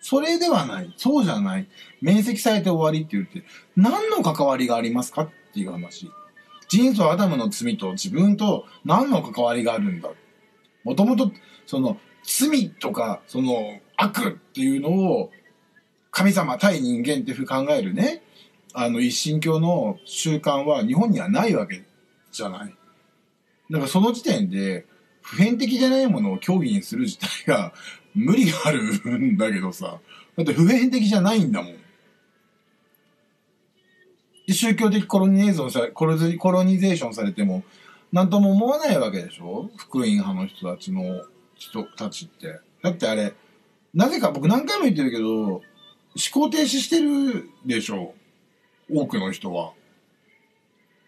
[0.01, 0.93] それではない。
[0.97, 1.69] そうじゃない。
[2.01, 3.45] 面積されて終わりって言って、
[3.77, 6.11] 何の関わりがありますかっていう話。
[6.69, 10.11] 人生アダムの罪と自分と何の関わりがあるんだ。
[10.85, 11.33] もともと、
[11.67, 15.31] その、罪とか、その、悪っていうのを、
[16.11, 18.23] 神様対人間っていうふうに考えるね、
[18.73, 21.83] あの、一神教の習慣は日本にはないわけ
[22.31, 22.75] じゃない。
[23.71, 24.87] だからその時点で、
[25.23, 27.73] 普遍的じゃないものを競技にする自体が
[28.17, 28.83] 無理がある
[29.19, 30.01] んだけどさ。
[30.37, 31.77] だって普遍的じゃないんだもん。
[34.47, 37.63] で、宗教的コロニゼーションされ、コロコロニゼーションされても、
[38.13, 39.71] なんとも思わないわけでしょ？
[39.77, 41.25] 福音派の人たちの
[41.57, 42.61] 人たちって。
[42.83, 43.35] だってあれ、
[43.93, 45.63] なぜか僕何回も言ってるけど、思
[46.33, 48.15] 考停止してるでしょ？
[48.91, 49.73] 多くの人は。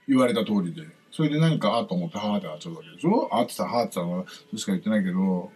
[0.09, 0.83] 言われた通りで。
[1.12, 3.29] それで何かあと思ってはーってなっちゃうわけでしょ？
[3.31, 5.53] あってたはーってたのそしか言ってないけど、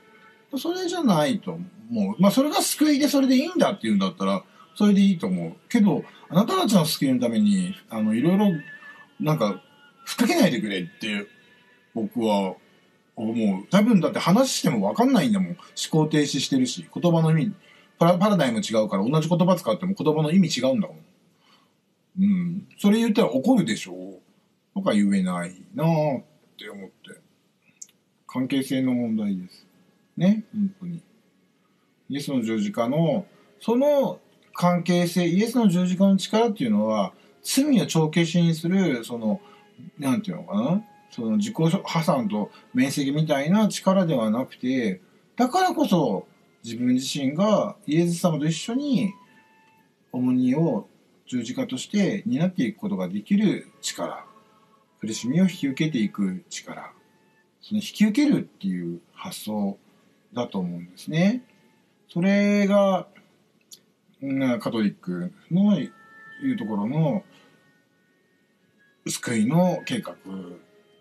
[0.59, 1.59] それじゃないと
[1.91, 2.17] 思う。
[2.21, 5.69] まあそれが救いでそれでいいんだっていうんだったら、それでいいと思う。
[5.69, 8.47] けど、あなたたちの救いのために、あの、いろいろ、
[9.21, 9.63] なんか、
[10.05, 11.27] ふっかけないでくれって、
[11.95, 12.55] 僕は
[13.17, 13.67] 思う。
[13.69, 15.49] 多分だって話してもわかんないんだもん。
[15.51, 15.59] 思
[15.91, 17.53] 考停止してるし、言葉の意味、
[17.99, 20.99] パラパラダイム違うから同じ言葉使っても言葉の意味違うんだもん。
[22.21, 22.69] うん。
[22.79, 24.21] それ言ったら怒るでしょ
[24.75, 26.25] とか言えないなぁっ
[26.59, 27.21] て思って。
[28.27, 29.67] 関係性の問題です。
[30.17, 31.03] ね、本当に。
[32.09, 33.27] イエスの十字架の、
[33.61, 34.21] その
[34.55, 39.41] 関係性、イエスの十字架の力っていうのは、罪を帳消しにする、その、
[39.99, 40.85] なんていうのかな？
[41.11, 45.01] その自己破産と面積みたいな力ではなくて、
[45.37, 46.27] だからこそ
[46.65, 49.13] 自分自身がイエス様と一緒に
[50.13, 50.89] 重荷を
[51.27, 54.25] 十字架として担っていくことができる力。
[55.01, 56.93] 苦しみを引き受けていく力
[57.61, 59.77] その引き受けるっていう発想
[60.33, 61.43] だと思うんですね。
[62.09, 63.07] それが、
[64.61, 65.91] カトリックのい
[66.45, 67.25] うところの
[69.07, 70.15] 救いの計画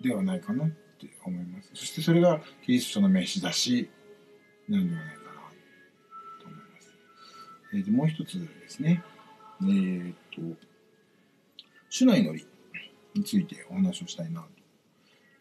[0.01, 1.71] ではないかなって思います。
[1.73, 3.89] そしてそれがキリストの召し出し
[4.67, 5.31] なんではないかな
[6.41, 6.93] と思います。
[7.73, 9.03] えー、でもう一つですね。
[9.61, 10.41] えー、っと、
[11.89, 12.47] 主の祈り。
[13.13, 14.47] についてお話をしたいなと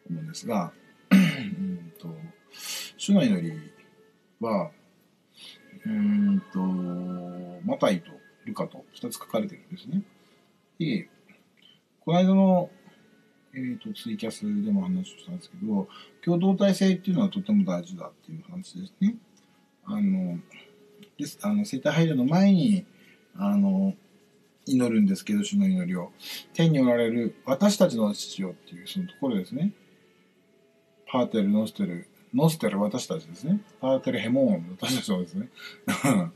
[0.08, 0.72] 思うんですが、
[1.10, 2.08] うんと、
[2.96, 3.69] 主の祈り
[4.40, 4.70] は、
[5.86, 6.58] うんと、
[7.64, 8.10] マタイと
[8.44, 10.02] ルカと2つ書かれてるんですね。
[10.78, 11.08] で、
[12.00, 12.70] この間の、
[13.54, 15.88] えーと、ツイキャスでも話をしたんですけど、
[16.24, 19.16] 共同体性っていうのはとても大事だっていう話ですね。
[19.84, 20.38] あの、
[21.18, 22.86] ですあの生体配慮の前に、
[23.36, 23.94] あの、
[24.66, 26.12] 祈るんですけど、主の祈りを。
[26.52, 29.72] 天におられる私たちの父よっていうそのところですね。
[31.06, 33.60] パーテル、ノステル、ノステル私たちですね。
[33.80, 35.48] パーテル、ヘモン、私たちのですね。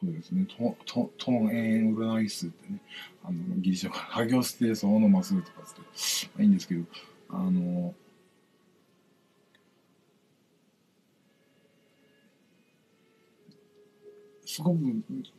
[0.00, 0.46] そうですね。
[0.46, 2.80] トトトンエンウルナイスってね、
[3.24, 6.84] あのギリシャ語、ハギオステーソオノマスとかって、まあ、いいんですけど、
[7.28, 7.94] あの、
[14.44, 14.78] すごく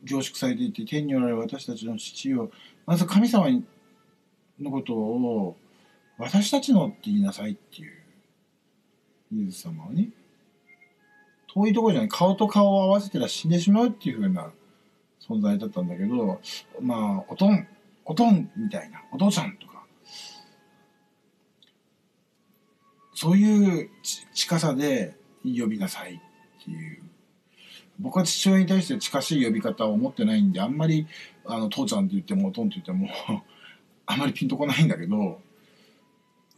[0.04, 2.51] 凝縮されていて天におられる私たちの父を
[2.86, 3.47] まず神様
[4.60, 5.56] のことを
[6.18, 8.03] 私たちのって言いなさいっていう。
[9.34, 10.09] イエス様はね。
[11.53, 12.09] 遠いところじゃない。
[12.09, 14.51] 顔と顔を合わせてら死んでしまうっていうふうな
[15.22, 16.39] 存在だったんだけど、
[16.82, 17.68] まあ、おとん、
[18.05, 19.86] おとんみたいな、お父ちゃんとか、
[23.14, 23.89] そういう
[24.34, 27.03] 近さで呼びなさいっていう。
[27.99, 31.07] 僕は父親に対して近しい呼び方を持ってないんで、あんまり、
[31.45, 33.07] あの、父ちゃんって言っても、おとんって言っても
[34.05, 35.41] あんまりピンとこないんだけど、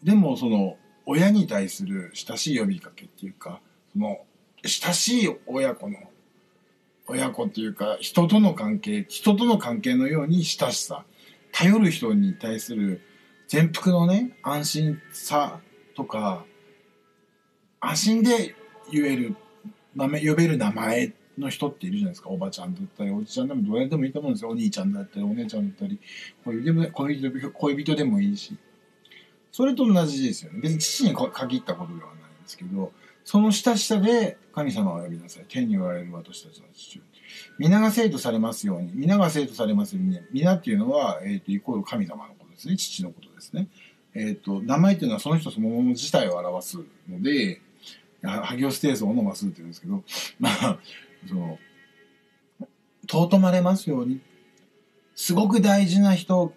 [0.03, 3.61] でも、その、親に対する親しい呼びかけっていうか、
[3.93, 4.19] その、
[4.63, 5.97] 親しい親子の、
[7.07, 11.05] 親子っていうか、人との関係、人との関係のように親しさ、
[11.51, 13.01] 頼る人に対する
[13.47, 15.59] 全幅のね、安心さ
[15.95, 16.45] とか、
[17.79, 18.55] 安心で
[18.91, 19.35] 言える、
[19.95, 22.29] 名前、呼べる名前の人っているじゃないですか。
[22.29, 24.49] おばちゃんだったり、おじちゃんでもどれでもいいと思うんですよ。
[24.49, 25.99] お兄ちゃんだったり、お姉ちゃんだったり、
[26.43, 28.57] 恋人でも恋人恋人でもいいし。
[29.55, 30.59] それと同じですよね。
[30.61, 32.91] 別に父に限ったことではないんですけど、
[33.23, 35.45] その親しさで神様を呼びなさい。
[35.47, 37.01] 天に言われる私たちの父
[37.57, 38.91] 皆が生徒されますように。
[38.93, 40.19] 皆が生徒されますように。
[40.33, 42.75] 皆っていうのは、えっ、ー、と、イコール神様のことですね。
[42.75, 43.69] 父のことですね。
[44.13, 46.77] えっ、ー、と、名前っていうのはその人そのもの自体を表す
[47.07, 47.61] ので、
[48.23, 50.03] ハギオステーソーのマスっていうんですけど、
[50.37, 50.79] まあ、
[51.29, 51.59] その、
[53.09, 54.19] 尊まれますように。
[55.15, 56.53] すごく大事な人を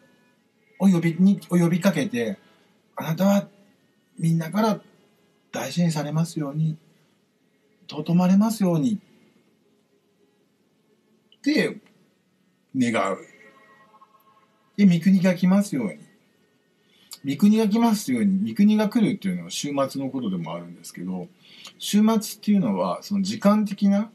[0.81, 2.39] 呼びに、を呼びかけて、
[3.01, 3.49] あなたは
[4.19, 4.81] みんなから
[5.53, 6.77] 大事にされますように、
[7.89, 8.99] 尊まれますように
[11.39, 11.79] って
[12.77, 13.19] 願う。
[14.77, 15.99] で、三国が来ますように。
[17.25, 21.29] 三国が来ますように、三国が来るっていうのは週末のことでもあるんですけど、
[21.79, 24.11] 週末っていうのは、その時間的な、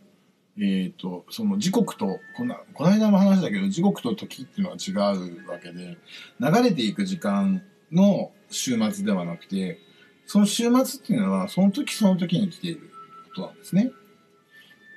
[0.58, 5.98] えっ、ー、と、その時刻と、この、この間の話だけど、時刻と時っていうのは違うわけで、
[6.40, 9.80] 流れていく時間の週末ではなくて、
[10.26, 12.92] その週末っていうのは、その時その時に来ている
[13.30, 13.92] ことなんですね。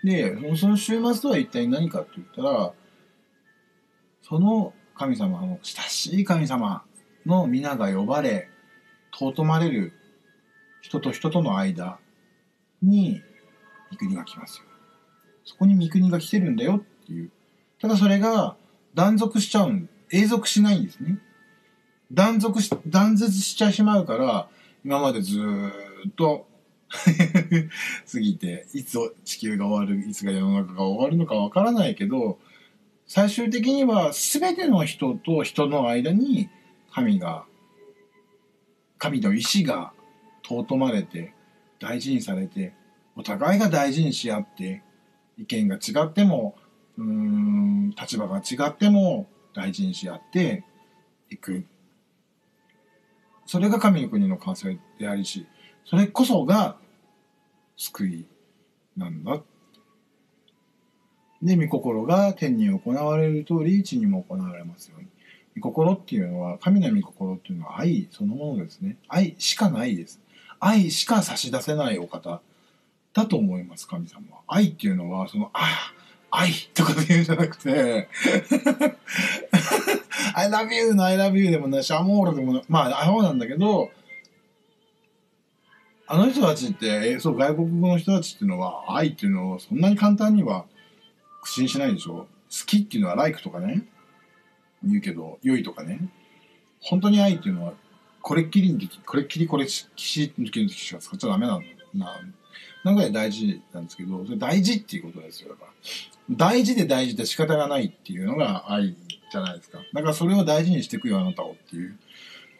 [0.05, 2.73] で、その週末とは一体何かって言ったら、
[4.23, 6.85] その神様の親しい神様
[7.25, 8.49] の皆が呼ばれ、
[9.13, 9.93] 尊まれる
[10.81, 11.99] 人と人との間
[12.83, 13.23] に
[13.91, 14.65] 三国が来ますよ。
[15.45, 17.31] そこに三国が来てるんだよっていう。
[17.81, 18.57] ただそれが
[18.95, 21.19] 断続しちゃうん、永続しないんですね。
[22.13, 24.49] 断続し、断絶しちゃしまうから、
[24.85, 25.41] 今までず
[26.09, 26.47] っと
[28.11, 32.39] 過ぎて、いつ地球が終わる、いつが世の中が終わるのかわからないけど、
[33.07, 36.49] 最終的には全ての人と人の間に
[36.93, 37.45] 神が、
[38.99, 39.93] 神の意志が
[40.49, 41.35] 尊まれて、
[41.81, 42.73] 大事にされて、
[43.17, 44.83] お互いが大事にし合って、
[45.39, 46.57] 意見が違っても、
[46.99, 50.65] うん、立場が違っても大事にし合って
[51.31, 51.67] いく。
[53.47, 55.47] それが神の国の完成でありし、
[55.85, 56.77] それこそが
[57.77, 58.27] 救い
[58.97, 59.41] なんだ。
[61.43, 65.09] で、御心が天に行われる通り、地にも行われますように。
[65.61, 68.97] 御心っていうのは、神の御心っていうのは愛そのものですね。
[69.09, 70.21] 愛しかないです。
[70.59, 72.41] 愛しか差し出せないお方
[73.13, 74.43] だと思います、神様は。
[74.47, 75.93] 愛っていうのは、その、あ
[76.31, 78.09] 愛とかで言うんじゃなくて
[80.35, 83.91] I love you の I love you でもないし、アモールでもない、まあ、アホなんだけど、
[86.09, 90.67] あの人たちって、そう、外国語の人たちっていうのは、愛っていうのをそんなに簡単には
[91.43, 93.85] 口にしないでしょ好きっていうのは like とかね、
[94.85, 96.09] 言うけど、良いとかね。
[96.81, 97.75] 本当に愛っていうのは、
[98.23, 102.21] これっきりにこれっきりこれっきりの時しか使っちゃダメなんだな。
[102.85, 105.51] なぐらい大事なんですけど、それ大事っていうことですよ。
[105.51, 105.73] だから
[106.31, 108.97] 大事で大事で仕方がないっていうのが愛
[109.31, 109.79] じゃないですか。
[109.93, 111.99] だからそれを大事にしていくよ、あなたをっていう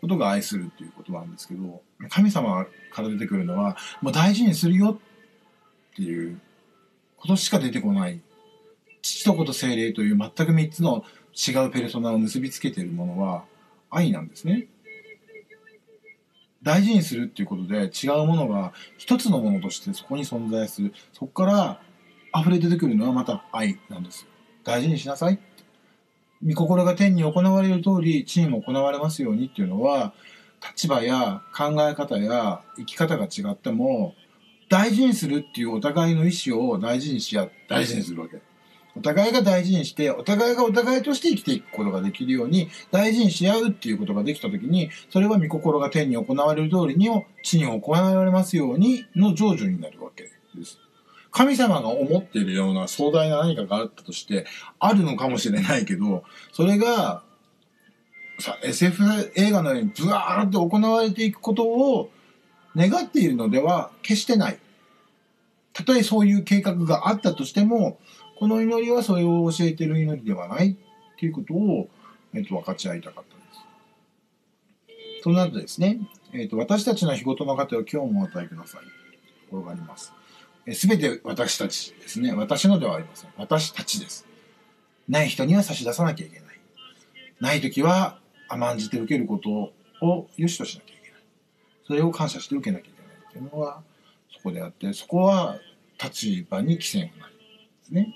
[0.01, 5.01] ことが愛するっていうことなんですけど、神様から出てくるのは、もう大事にするよ
[5.93, 6.41] っていう
[7.17, 8.21] ことしか出てこない。
[9.03, 11.05] 父と子と精霊という全く3つの
[11.35, 13.45] 違うペルソナを結びつけているものは
[13.91, 14.67] 愛なんですね。
[16.63, 20.93] 大事にするっていうことで違うものが一つのものとしてそこに存在する。
[21.13, 21.81] そこから
[22.39, 24.27] 溢れ出てくるのはまた愛なんです。
[24.65, 25.39] 大事にしなさい。
[26.45, 30.13] 御心が天に行われる通り地にも行われますようにっていうのは
[30.61, 34.15] 立場や考え方や生き方が違っても
[34.69, 38.41] 大事にするっていうお互いの意思を大事にし合大事にするわけ。
[38.97, 50.86] お互いが大事にして、お互いがお互いとして生きていくことができるように、大事にし合うっていうことができたときに、それは御心が天に行われる通りにも、地に行われますようにの成就になるわけです。
[51.37, 54.47] 神様が思っているような壮大な何かがあったとして、
[54.79, 57.25] あるのかもしれないけど、それが、
[58.39, 59.03] さ、SF
[59.35, 62.11] 映画のようにブワーって行われていくことを
[62.75, 64.59] 願っているのでは決してない。
[65.75, 67.99] たとえそういう計画があったとしても、
[68.39, 70.77] この祈りはそれを教えている祈りではないっ
[71.19, 71.91] ていうことを、
[72.33, 73.43] えっと、分かち合いたかったで
[75.13, 75.23] す。
[75.23, 75.99] その後ですね、
[76.33, 78.81] えっと、私たちの日ごとの糧を今日もお与えください。
[78.81, 78.87] と
[79.51, 80.15] ころがります。
[80.75, 82.33] すべて私たちですね。
[82.33, 83.31] 私のではありません。
[83.37, 84.27] 私たちです。
[85.09, 86.61] ない人には差し出さなきゃいけない。
[87.41, 89.73] ない時は甘んじて受けること
[90.05, 91.21] を良しとしなきゃいけない。
[91.87, 93.83] それを感謝して受けなきゃいけないっていうのは
[94.35, 95.59] そこであって、そこは
[96.03, 97.17] 立場に規制がないで
[97.85, 98.15] すね。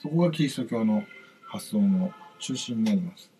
[0.00, 1.04] そこがキリスト教の
[1.48, 3.30] 発想の中心になります。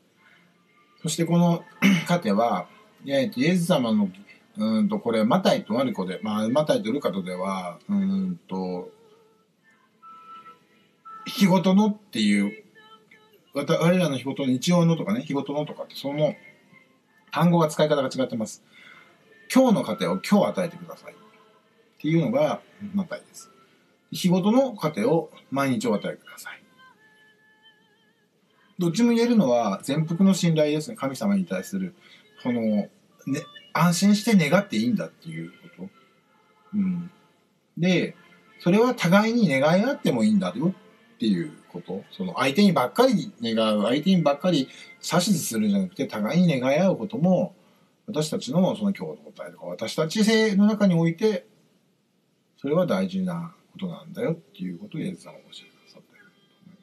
[1.03, 1.65] そしてこの
[2.07, 2.69] 糧は、
[3.05, 4.11] イエス様の
[4.59, 8.91] うんとこれマタイとマリコで、まあ、マタイとルカとではうんと
[11.27, 12.65] 日ごとのっていう
[13.55, 16.35] 我らの日ごとの日曜のとかね日ごとのとかってその
[17.33, 18.63] 単語が使い方が違ってます。
[19.55, 21.17] 今日の糧を今日与えてくださいっ
[22.01, 22.61] ていうのが
[22.95, 23.51] マタイです。
[24.11, 26.63] 日ごとの糧を毎日お与えください。
[28.79, 30.97] どっちも言えるのは全幅の信頼ですね。
[30.97, 31.95] 神様に対する、
[32.43, 32.91] この、ね、
[33.79, 35.89] 安心して願っていいんだっていうこと。
[36.75, 37.11] うん。
[37.79, 38.17] で、
[38.61, 40.69] それは互いに願い合ってもいいんだよ
[41.17, 42.05] っていうこと。
[42.13, 44.69] その相手にばっかり願う、相手にばっかり
[45.03, 47.55] 指図するんじゃなくて、互いに願い合うことも、
[48.07, 51.47] 私たちのその共同体とか、私たち性の中において、
[52.59, 56.77] それは大事なことなんだよっていうことをイエス様が教えてくださっていると思い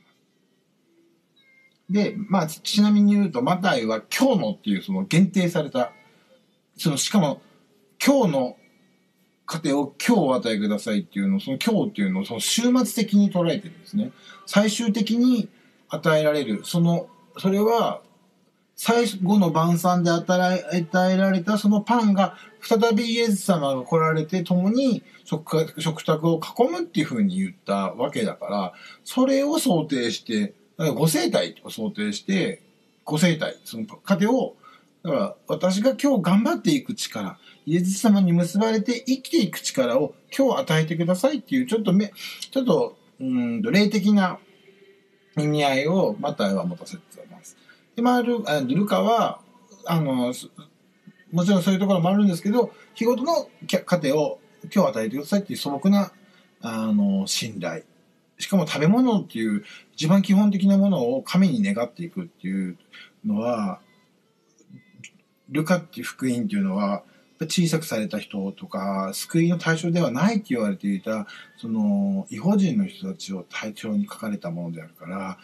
[2.08, 2.16] ます。
[2.16, 5.94] で、まあ、ちなみに言うと、マタイは今日のっていうその限定された、
[6.78, 7.42] そのしかも
[8.06, 8.58] 今日の
[9.46, 14.12] 家庭を今日お与えくださいっていうのを、その今日っていうのをその終末的に捉えてるんですね。
[14.46, 15.50] 最終的に
[15.90, 17.08] 与えられる、その、
[17.38, 18.02] それは
[18.76, 30.54] 最後の晩餐で与えられたそのパンが再びイエス様が来られて共に食食卓を囲むっていうふうに言ったわけだから、それを想定して、
[30.96, 32.62] ご生体を想定して、
[33.06, 34.56] ご生体、その家庭を、
[35.04, 42.14] だから私が今日頑張っていく力、イエス様に結ばれて生きていく力を今日与えてくださいっていう、ちょっとめ、
[42.52, 44.40] ちょっと、うんと、霊的な
[45.38, 47.58] 意味合いをマタイは持たせてます。
[47.98, 49.42] で、まあ、ルルカは、
[49.86, 50.34] あの、
[51.32, 53.50] もちろんそういうところもあるんですけど、日ごとの
[53.86, 54.40] 糧を
[54.74, 56.14] 今日与えてくださいっていう素朴な、
[56.62, 57.84] あの、信頼。
[58.38, 62.78] しかも食べ物っていう一番基本的なものを神に願っていくっていう
[63.26, 63.82] のは、
[65.54, 67.04] ルカっていう福音っていうのは、
[67.40, 71.28] 小さくされた人とか、救いの対象ではないって言われていた、
[71.58, 75.38] その、違法人の人たちを対象に書かれたものであるから、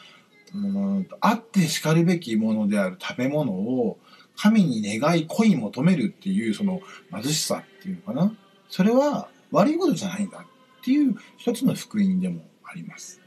[0.53, 3.99] うんあってしかるべきものである食べ物を
[4.35, 6.81] 神に願い恋求めるっていうその
[7.11, 8.33] 貧しさっていうのかな
[8.69, 13.19] それは悪いことじゃないんだっていう一つの福音でもあります。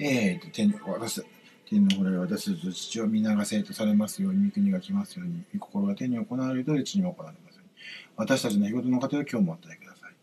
[0.00, 1.22] えー、と天私
[1.68, 7.70] 天のほら私たちと父を見流せとされますように御国が来ますように御心が天に行われると地にも行われますように。
[8.16, 10.14] 私たちの日ごとの糧を今日もお与えください。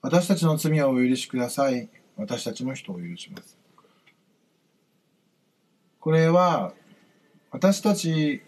[0.00, 1.90] 私たちの罪をお許しください。
[2.16, 3.58] 私たちも人を許します。
[6.00, 6.72] これは
[7.50, 8.40] 私たち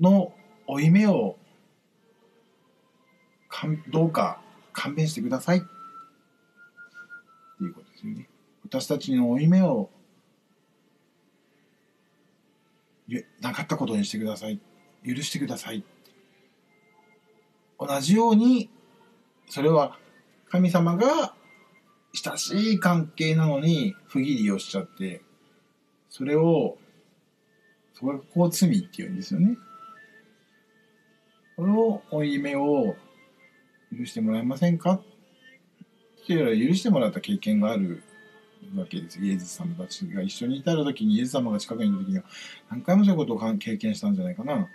[0.00, 0.34] の
[0.66, 1.36] 負い目を
[3.88, 4.40] どうか
[4.72, 5.58] 勘弁してください。
[5.58, 5.66] って
[7.62, 8.31] いうことですよね。
[8.72, 9.90] 私たちの負い目を
[13.42, 14.60] なかったことにしてください。
[15.06, 15.84] 許してください。
[17.78, 18.70] 同じように、
[19.50, 19.98] それは
[20.48, 21.34] 神様が
[22.14, 25.20] 親しい関係なのに不義理をしちゃって、
[26.08, 26.78] それを、
[27.92, 29.58] それがこう罪っていうんですよね。
[31.56, 32.96] この負い目を
[33.94, 34.92] 許してもらえませんか？
[34.94, 35.02] っ
[36.26, 38.02] ていう許してもらった経験がある
[38.74, 39.18] わけです。
[39.20, 42.24] イエズ様たちが一緒にいた時に、イエズ様が近くにいた時には、
[42.70, 44.68] 何回もそういうことを経験したんじゃないかな。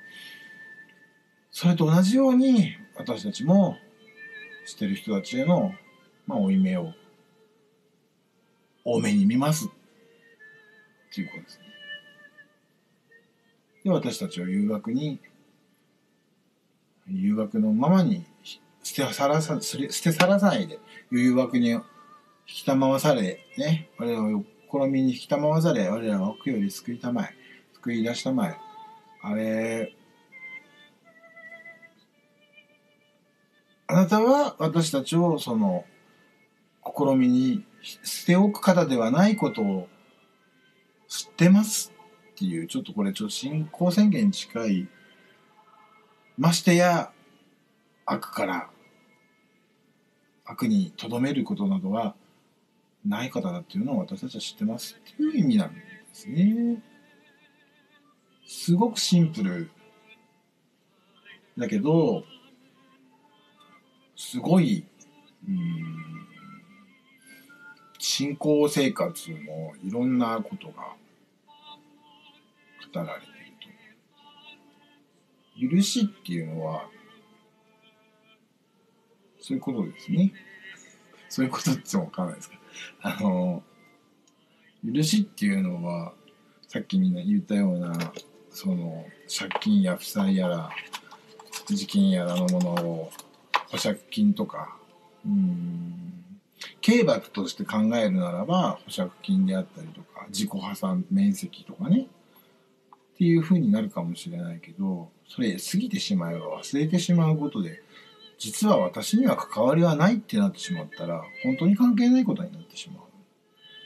[1.52, 3.78] それと同じように、私たちも、
[4.66, 5.74] してる人たちへの、
[6.26, 6.94] まあ、負い目を
[8.84, 9.70] 多めに見ますっ
[11.14, 11.66] ていうことですね。
[13.86, 15.20] で、私たちを誘惑に、
[17.10, 18.26] 誘惑のままに
[18.84, 20.80] 捨てさらさ、捨てさらさないで、
[21.12, 21.80] 誘惑に
[22.50, 27.36] 引きたまわされ、ね、我らを試みに引きたまわされ、我らは奥より救いたまえ、
[27.74, 28.58] 救い出したまえ。
[29.22, 29.94] あれ、
[33.88, 35.86] あなたは私たちをその
[36.86, 39.90] 試みに捨ておく方ではないことを
[41.10, 41.94] 知ってます
[42.32, 44.88] っていう、ちょっとこれちょっと信仰宣言に近い、
[46.38, 47.12] ましてや
[48.06, 48.70] 悪から
[50.46, 52.16] 悪にとどめることなどは
[53.08, 55.82] ない方だっていうのを私たちは知ってますっていう意味なんで
[56.14, 56.82] すね。
[58.46, 59.70] すごくシンプル
[61.58, 62.24] だけど
[64.16, 64.86] すごい
[65.48, 66.28] うん
[68.00, 69.38] 信仰生活の
[69.84, 70.96] いろんなことが
[72.94, 73.30] 語られてい
[75.70, 75.76] ると。
[75.78, 76.90] 許しっていうのは
[79.40, 80.34] そういうことですね。
[81.30, 82.57] そういうことってわかんないですか。
[83.02, 83.64] あの、
[84.86, 86.14] 許しっていうのは、
[86.68, 88.14] さっきみんな言ったような、
[88.52, 90.70] その、借金や負債やら、
[91.68, 93.12] 事件やらのものを、
[93.70, 94.78] 保釈金とか、
[95.26, 96.24] うん、
[96.82, 102.08] 刑罰として考えるならば、保釈金であったりとか、自己破産面積とかね、
[103.16, 107.82] っていう風になるかもしれないけど、それ過ぎてしまえば忘れてしまうことで、
[108.38, 113.08] 実は私には関わりはないってなってしまったら、本当に関係ないことになってしまう。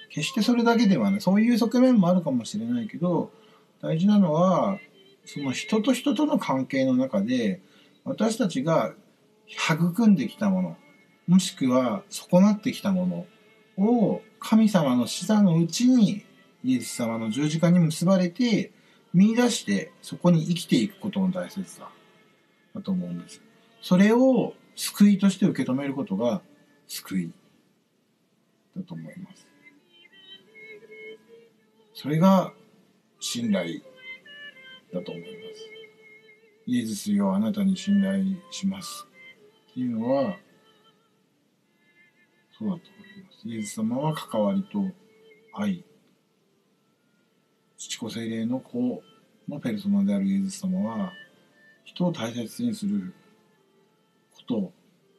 [0.09, 1.21] 決してそれだけではない。
[1.21, 3.31] そういう側面もあるかもしれないけど、
[3.81, 4.79] 大事なのは、
[5.25, 7.61] その人と人との関係の中で、
[8.03, 8.93] 私たちが
[9.47, 10.77] 育んできたもの、
[11.27, 13.27] もしくは損なってきたも
[13.77, 16.25] のを神様の死座のうちに
[16.63, 18.71] イエス様の十字架に結ばれて
[19.13, 21.89] 見出してそこに生きていくことの大切さ
[22.75, 23.41] だと思うんです。
[23.81, 26.41] それを救いとして受け止めることが
[26.87, 27.31] 救い
[28.75, 29.47] だと思います。
[31.93, 32.53] それが
[33.19, 33.81] 信頼
[34.93, 35.31] だと思います。
[36.67, 39.07] イエズスよあなたに信頼します
[39.71, 40.37] っていうのは
[42.57, 42.79] そうだと思い
[43.23, 43.47] ます。
[43.47, 44.85] イエズス様は関わりと
[45.53, 45.83] 愛
[47.77, 49.01] 父子精霊の子
[49.49, 51.11] のペルソナであるイエズス様は
[51.83, 53.13] 人を大切にする
[54.51, 54.73] こと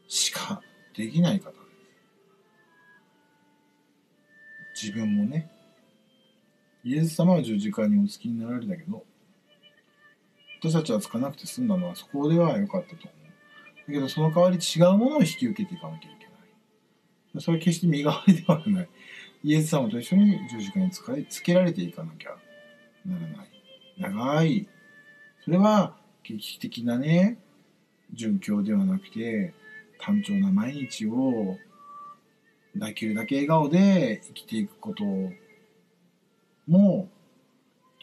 [0.08, 0.60] しか
[0.94, 1.56] できない方で
[4.74, 4.86] す。
[4.86, 5.50] 自分もね、
[6.84, 9.04] イエス様は十字架にお付きになられたけど、
[10.60, 13.88] 私たちはつかなくて済んだのはそこでは良かったと思う。
[13.88, 17.42] だけどその代わり違うものを引き受けていかなきゃいけない。
[17.42, 18.88] それは決して身代わりではない。
[19.44, 22.36] イエス様と一緒に十字架に使いつけられていかなきゃ
[23.04, 23.48] ならない。
[23.98, 24.68] 長い。
[25.44, 27.38] それは劇的なね、
[28.12, 29.54] 順境ではなくて
[29.98, 31.56] 単調な毎日を
[32.74, 35.04] できるだけ笑顔で生きていくこと
[36.66, 37.08] も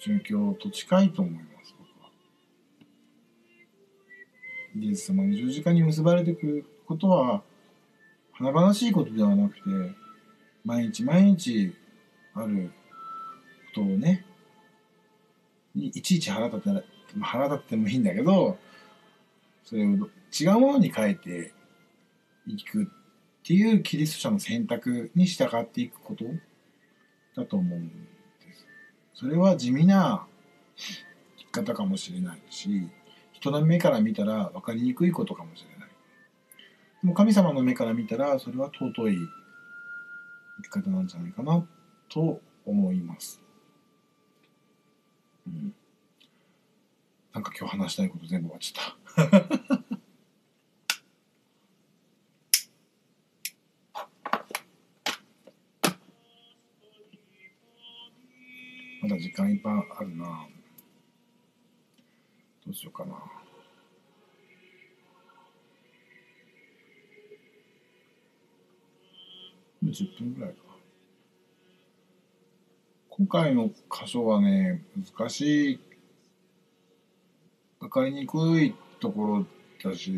[0.03, 2.10] 順境と近いと思います僕は。
[4.80, 7.41] イエス様の十字架に結ばれていくことは
[8.34, 9.62] 華々しいことではなくて
[10.64, 11.74] 毎日毎日
[12.34, 12.72] ある
[13.74, 14.26] ことをね
[15.76, 16.84] いちいち腹立て
[17.22, 18.57] 腹立ってもいいんだけど
[19.70, 21.53] それを違うものに変えて
[22.47, 22.88] いくっ
[23.43, 26.26] ていうキリスト者の選択に従っていくこと
[27.36, 27.93] だと思うんで
[28.51, 28.65] す。
[29.13, 30.26] それは地味な
[30.76, 32.89] 生き方かもしれないし
[33.32, 35.89] 人の目から見たら分かりにくいことかもしれない。
[37.03, 39.17] でも神様の目から見たらそれは尊い
[40.63, 41.63] 生き方なんじゃないかな
[42.09, 43.39] と思います。
[45.45, 45.76] うん、
[47.36, 48.99] なんか今日話したいこと全部終わっちゃった。
[59.01, 60.47] まだ時間いっぱいあるな。
[62.66, 63.12] どうしようかな。
[63.12, 63.22] も
[69.84, 70.57] う10分ぐらいか。
[73.10, 73.74] 今回の箇
[74.05, 74.84] 所はね
[75.18, 75.80] 難しい。
[77.80, 78.76] 分かりにくい。
[79.00, 79.45] ところ
[79.84, 80.12] だし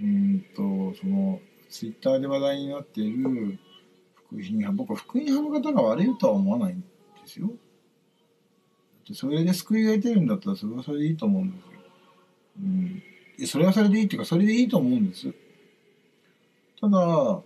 [0.00, 3.58] うんとそのツイッターで話題になっている
[4.14, 6.86] 福音派僕は福音派の方が悪いとは思わないんで
[7.26, 7.50] すよ。
[9.14, 11.72] それで救いが得てるんだったらそれはそれでいいと思うんですよ。
[12.60, 15.32] うん、それはそれでいいっていうかそれでいいと思うんです。
[16.80, 17.40] ただ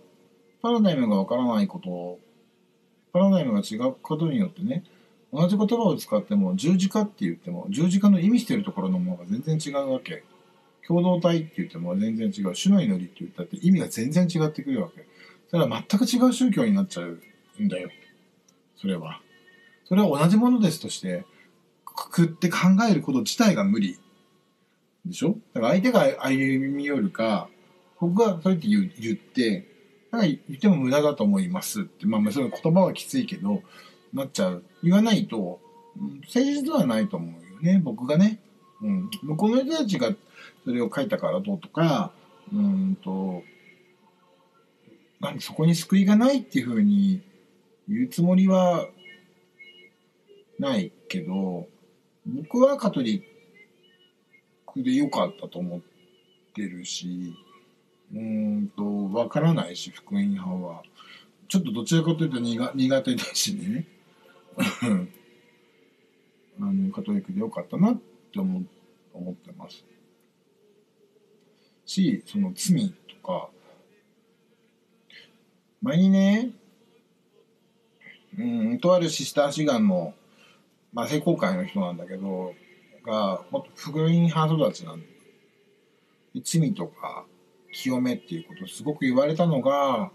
[0.61, 2.19] パラダイムがわからないこと
[3.13, 4.83] パラダイムが違うことによってね
[5.33, 10.23] 同じ言葉を使っても十字架って言っても十字架の意味してるところのものが全然違うわけ。
[10.85, 12.55] 共同体って言っても全然違う。
[12.55, 15.05] 主の祈りって言ったって意味が全然違ってくるわけ。
[15.49, 17.19] それは全く違う宗教になっちゃう
[17.59, 17.89] んだよ。
[18.75, 19.21] それは。
[19.85, 21.25] それは同じものですとして
[21.85, 22.57] くくって考
[22.89, 23.97] えること自体が無理。
[25.05, 25.37] でしょ？
[25.53, 27.49] だから相手が歩み寄るか
[27.99, 29.67] 僕がそうやって言って
[30.11, 32.05] なんか言っても無駄だと思いますって。
[32.05, 33.61] まあその言葉はきついけど
[34.13, 34.63] なっちゃう。
[34.83, 35.59] 言わないと、
[35.95, 38.39] 誠実ではないと思うよね、僕がね。
[38.81, 39.09] うん。
[39.23, 40.13] 向こうの人たちが
[40.63, 42.11] それを書いたからどうとか、
[42.51, 43.43] うんと、
[45.21, 47.21] あそこに救いがないっていうふうに
[47.87, 48.87] 言うつもりは
[50.59, 51.67] ないけど
[52.25, 55.81] 僕はカトリックで良かったと思っ
[56.53, 57.33] てるし
[58.13, 60.83] うんとわからないし福音派は
[61.47, 63.85] ちょっとどちらかというと苦苦手だしね
[66.59, 68.01] あのカトリックで良かったなっ
[68.31, 68.63] て思
[69.13, 69.85] 思ってます。
[71.85, 73.49] しその罪とか
[75.81, 76.51] 前にね
[78.37, 78.43] う
[78.73, 80.13] んとあるシスター志願の
[80.93, 82.53] まあ、聖公会の人なんだけど、
[83.05, 85.07] が、もっと福音派育ちなんで、
[86.43, 87.25] 罪とか
[87.71, 90.11] 清めっていうことをすごく言われたのが、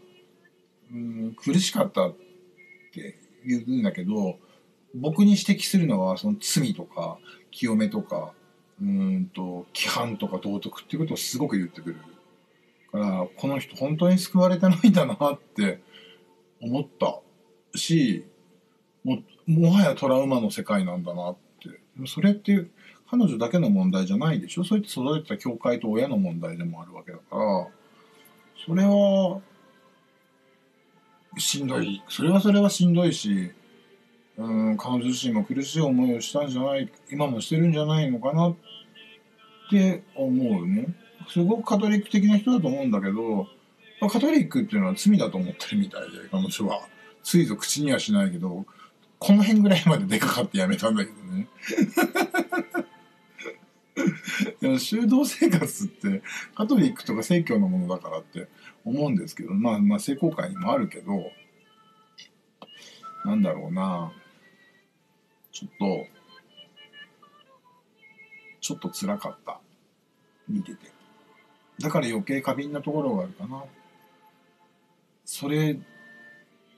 [0.93, 2.16] うん、苦しかったっ
[2.93, 4.39] て言うんだけど、
[4.95, 7.18] 僕に指摘するのは、その罪とか
[7.51, 8.32] 清めとか、
[8.80, 11.97] うんと、規範とか道徳っていうことをすごく言ってくる。
[12.91, 15.80] から、この人本当に救われてないんだなって
[16.61, 17.20] 思った
[17.78, 18.24] し、
[19.05, 22.66] ももはやトラウマの世界なんだなってそれって
[23.11, 24.64] 彼女だけの問題じゃないでしょ？
[24.64, 27.68] そうやって育てた教会と親の問題でもあるわけだから
[28.66, 29.41] それは
[31.39, 32.03] しんどい。
[32.09, 33.53] それはそれはしんどいし
[34.36, 38.57] うん彼女自身も苦しい思いをしたんじゃない今もしてるんじゃないのかなっ
[39.70, 40.86] て思うね。
[41.28, 43.49] すごくカトリック的な人だと思うんだけど
[44.01, 46.80] まあカトリックっていうのは罪だと思ってるみたいで彼女は。
[47.22, 48.64] ついぞ口にはしないけど
[49.18, 51.49] この辺ぐらいまででかかってやめたんだけどね。
[54.61, 56.22] でも修道生活って
[56.55, 58.49] カトリックとか正教のものだからって
[58.89, 61.30] 思うんですけど、まあまあ聖公会にもあるけど、
[63.24, 64.12] なんだろうな、
[65.53, 66.07] ちょっと、
[68.61, 69.61] ちょっと辛かった。
[70.49, 70.91] 見てて。
[71.80, 73.64] だから余計過敏なところがあるかな。
[75.24, 75.78] それ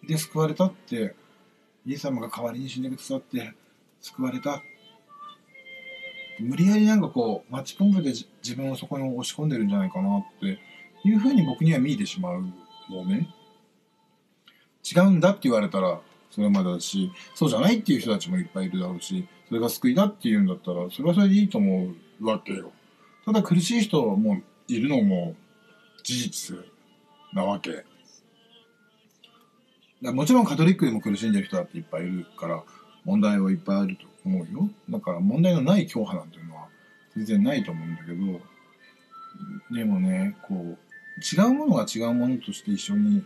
[0.07, 1.15] で救われたって
[1.87, 3.55] イエス様が代わりに死んでくださって
[4.01, 4.63] 救われた
[6.41, 10.59] 無理やりなんかこうマッチポンプで自分をそこに押し込んでるんじゃないかなって
[11.05, 12.43] いうふうに僕には見えてしまう
[12.91, 13.29] のね。
[14.85, 22.73] 違うんだって言われたらそれまでだしそうじゃないっていう人たちもいっぱいいるだろうしそれが救いだっていうんだったらそれはそれでいいと思うわけよ。
[23.25, 25.35] ただ苦しい人もいるのも
[26.03, 26.57] 事実
[27.33, 27.85] なわけ。
[30.03, 32.63] もちろんカトリックでも苦しんでる人だっていっぱいいるから
[33.05, 34.71] 問題はいっぱいあると思うよ。
[34.89, 36.69] だから問題のない教派なんていうのは
[37.15, 38.41] 全然ないと思うんだけど
[39.77, 40.90] でもねこう
[41.21, 43.25] 違うものが違うものとして一緒に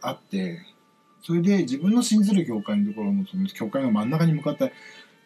[0.00, 0.60] あって
[1.22, 4.72] それで自分の信ずる教会のところのその教会の真ん中に向かって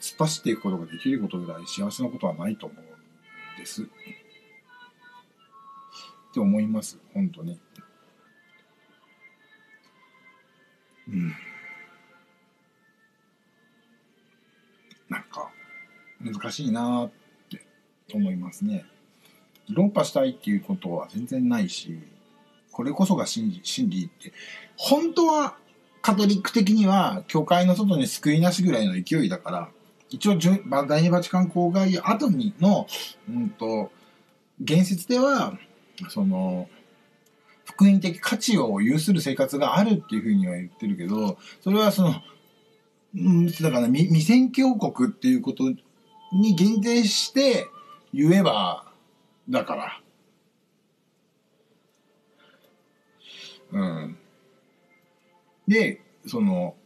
[0.01, 3.83] 突っ走っていくことができることぐらい幸せなことはないと思うんです。
[3.83, 3.87] っ
[6.35, 7.61] て思います本当に。
[11.09, 11.35] うん、
[15.11, 15.51] なんか
[16.21, 17.11] 難しいなっ
[17.51, 17.61] て
[18.15, 18.87] 思いますね。
[19.71, 21.99] 論破したいっていうことは全然ないし
[22.71, 24.33] これこそが真理真理って。
[24.77, 25.57] 本当は
[26.01, 29.69] カトリック的には教会の外に救いなしぐらいの勢いだから
[30.11, 30.39] 一応
[30.87, 32.87] 第二バチカン公害後にの、
[33.31, 33.91] うんと、
[34.61, 35.59] 言説では
[36.09, 36.69] その
[37.65, 42.15] 福音的価値を有する生活があるっていうふうには言ってるけど、それはその、
[43.15, 45.65] うん、だから未宣教国っていうこと
[46.33, 47.67] に限定して
[48.13, 48.92] 言えば、
[49.49, 50.03] だから。
[53.73, 54.19] うん。
[55.67, 56.77] で、その、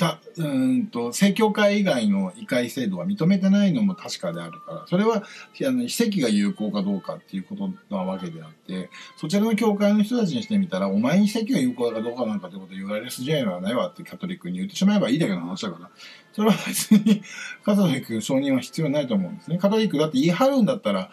[0.00, 5.22] たうんと正教会以外の異界制度は認めてないのも確かであるからそれはあ
[5.70, 15.90] の奇跡が有効かどうかっていうことなわけであってそちらの教会の人たちにしてみたらお前に奇跡が有効かどうかなんかってこと言われる筋合いはないわってカトリックに言ってしまえばいいだけの話だから
[16.32, 17.22] それは別に
[17.62, 21.10] カトリック承認は必要ないと思うんですねカトリックだって言い張るんだったら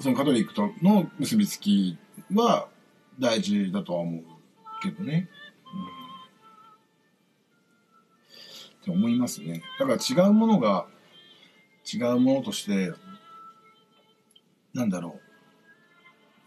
[0.00, 1.98] そのカトリックとの結びつき
[2.34, 2.68] は
[3.18, 4.22] 大事だとは思う
[4.82, 5.28] けどね。
[5.74, 6.00] うん
[8.80, 9.62] って思いますね。
[9.78, 10.86] だから違うものが
[11.92, 12.92] 違うものとして、
[14.72, 15.18] なんだろ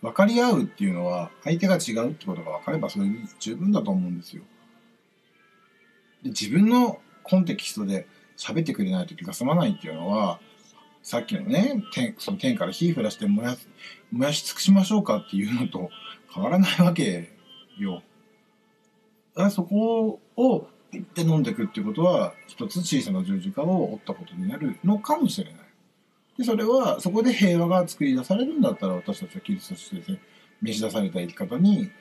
[0.01, 0.06] う。
[0.08, 4.43] 分かり合うっていうのは、相手が違うってことが分かればそれで十分だと思うんですよ。
[6.24, 10.39] で自分のコンテキストで喋ってくれないと気が済まないっていうのは、
[11.04, 13.58] さっきのね、天その天から火を降らして燃や
[14.12, 15.89] 燃やし尽くしましょうかっていうのと
[16.34, 17.30] 変わらないわけ
[17.78, 18.01] よ。
[19.36, 25.64] だからそこをって飲んでいくっていうことは一つ小さな十字架を折ったことになるのかもしれない。
[26.38, 30.20] でそれはそこで平和が作り出されるんだったら私たちはキリストとしてね
[30.62, 31.91] 召し出された生き方に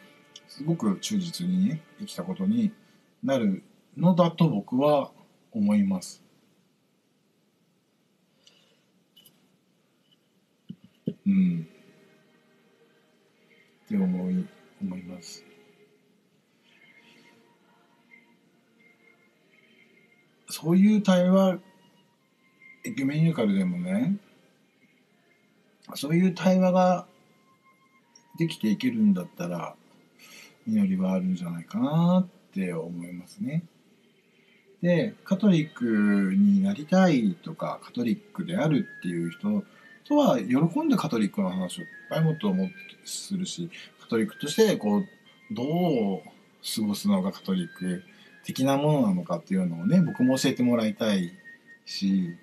[0.49, 2.73] すごく忠実にね生きたことに
[3.25, 3.63] なる
[3.97, 5.11] のだと僕は
[5.51, 6.22] 思います。
[11.27, 11.67] うん。
[13.87, 14.47] って思い
[14.81, 15.45] 思います。
[20.49, 21.59] そういう対話
[22.85, 24.17] エキュメニューカルでもね
[25.95, 27.07] そういう対話が
[28.39, 29.75] できていけるんだったら
[30.67, 33.65] 実りはあるんじゃないかなって思いますね。
[34.83, 39.65] でカトリックになりたいとかカトリックであるっていう人
[40.05, 42.75] とは喜んでカトリックの話をいっぱいもっと思って
[43.05, 45.07] するしカトリックとしてこう
[45.51, 45.63] ど
[46.17, 46.23] う
[46.75, 48.03] 過ごすのがカトリック
[48.45, 51.33] 的なものなのかっていうのをね僕も教えてもらいたい
[51.85, 52.37] し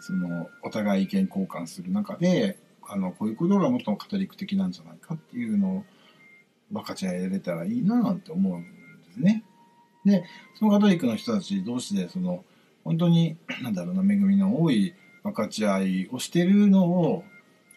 [0.00, 5.84] そのお互い意見交換する中であのこういうことがもっとカトリック的なんじゃないかっていうのを
[6.72, 8.68] 分かち合えれたらいいななんて思うんで
[9.14, 9.44] すね。
[10.04, 10.24] で
[10.54, 12.44] そのカトリックの人たち同士でその
[12.84, 14.94] 本当になんだろうな恵みの多い
[15.24, 17.24] 分かち合いをしてるのを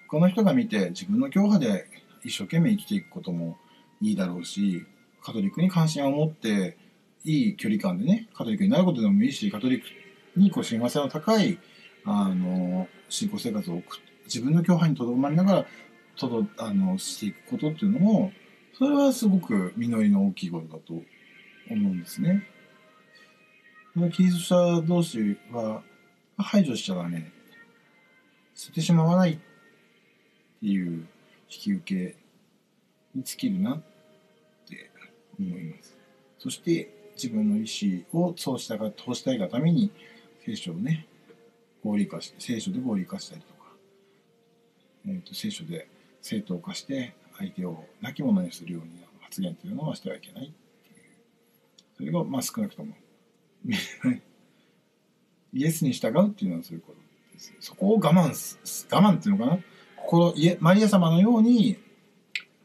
[0.09, 1.85] 他の人が見て自分の教派で
[2.23, 3.57] 一生懸命生きていくことも
[4.01, 4.85] いいだろうし
[5.23, 6.77] カトリックに関心を持って
[7.23, 9.87] いい距離感でねカトリックになることでもいいしカトリック
[10.39, 11.57] にこう親和性の高い
[12.05, 15.65] あの信仰生活を送って自分の教派にとどまりながら
[16.17, 18.31] とどあのしていくことっていうのも
[18.77, 21.03] それはすごく実りの大きいことだと思
[21.69, 22.47] うんですね。
[24.13, 25.81] キリスト者同士は
[26.37, 27.31] 排除しちゃダメ
[28.57, 29.37] 捨てしまわないっ
[30.59, 31.07] ていう引
[31.47, 32.15] き受け
[33.13, 33.81] に尽きるなっ
[34.67, 34.89] て
[35.39, 35.95] 思います。
[36.39, 37.65] そして自分の意
[38.11, 39.91] 思をそうしたが通したいがために
[40.43, 41.05] 聖書をね
[41.83, 43.69] 合理化して聖書で合理化したりとか、
[45.07, 45.87] えー、と聖書で
[46.23, 48.87] 正当化して相手を亡き者にするような
[49.21, 51.05] 発言というのはしてはいけないっていう
[51.95, 52.95] それがまあ少なくとも
[55.53, 57.06] イエスに従うっていうのはそういうこと
[57.59, 59.59] そこを我慢す我慢っていうのかな？
[59.95, 61.77] 心イエマリア様のように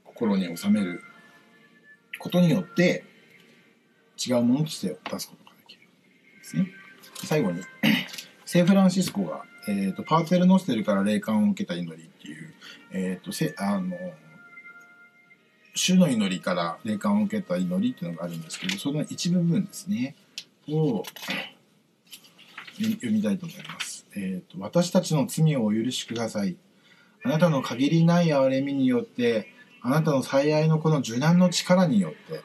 [0.05, 1.03] 心に収める
[2.19, 3.05] ことによって
[4.25, 5.81] 違うものとして出すことができる
[6.39, 6.69] ですね。
[7.25, 7.63] 最後に
[8.47, 12.55] 聖フランシスコが、えーと、パーテルノステルから霊感を受けた祈りっていう、
[12.93, 13.97] えーと、せあの
[15.75, 20.15] 主の祈りから霊感を受けた祈りっていうのがあるんですけどその一部分ですね
[20.69, 21.03] を
[22.79, 23.92] 読みたいと思います。
[24.15, 26.57] えーと、私たちの罪をお許しください。
[27.25, 29.49] あなたの限りない憐れみによって
[29.81, 32.43] あなたの最愛の子の受難の力によって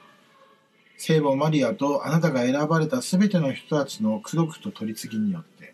[0.98, 5.74] 聖母マリアとあなたが選ばれたすべての人たちの功徳と取り次ぎによって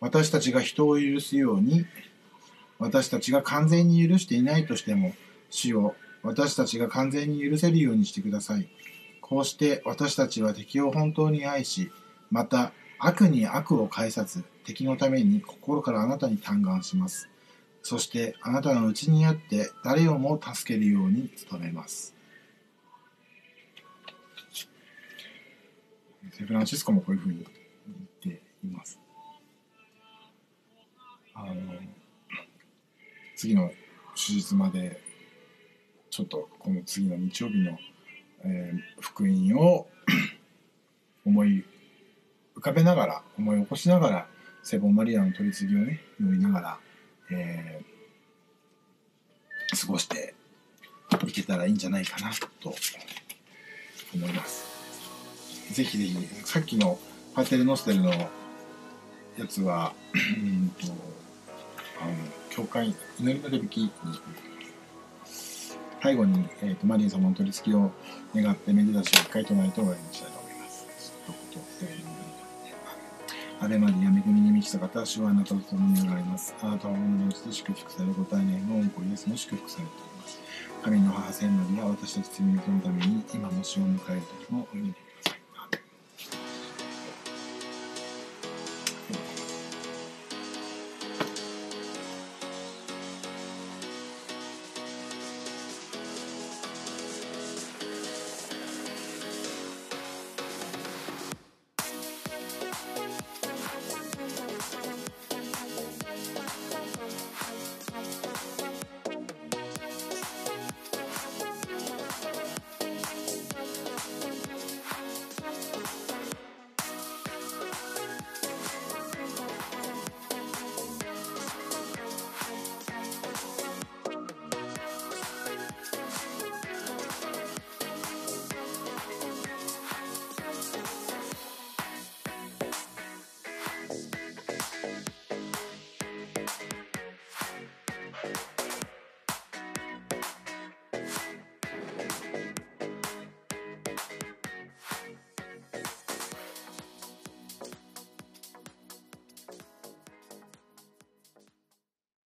[0.00, 1.86] 私たちが人を許すように
[2.78, 5.14] 私たちが完全に許していないとしても
[5.50, 8.68] 主を私たちが完全に許せるようにしてください
[9.20, 11.90] こうして私たちは敵を本当に愛し
[12.30, 17.28] また悪に悪を返さず敵のために心からあなたに嘆願します
[17.82, 22.14] そしてあなたのうちにあって誰をも助けるように努めます
[26.36, 27.46] セフランシスコもこういうふうに
[28.24, 28.98] 言っています。
[31.32, 31.54] あの
[33.36, 33.70] 次の
[34.16, 35.00] 手術まで
[36.10, 37.78] ちょっとこの次の日曜日の、
[38.44, 39.86] えー、福音を
[41.24, 41.64] 思い
[42.56, 44.26] 浮かべながら思い起こしながら
[44.64, 46.78] セボンマリアの取り次ぎをね読みながら、
[47.30, 50.34] えー、過ごして
[51.28, 52.74] いけたらいいんじゃないかなと
[54.14, 54.64] 思います。
[55.74, 56.98] ぜひぜひさっきの
[57.34, 58.28] パテルノステルのや
[59.46, 60.92] つはうんと
[62.00, 62.14] あの
[62.48, 63.90] 教会祈りの手引きに
[66.02, 67.90] 最後に、えーと、マリア様の取り付きを
[68.34, 72.03] 願ってめでたしを一回唱えて終わりにしたいと思います。
[73.64, 76.54] 晴れまで闇組に満ちた方、主はあなたと共におられます。
[76.60, 80.38] あなたは女のうちで祝福され、ご体内の恩子イエスも祝福されております。
[80.82, 84.94] 神の母、聖マリア、私たち罪人のために、今も死を迎える時もお祈り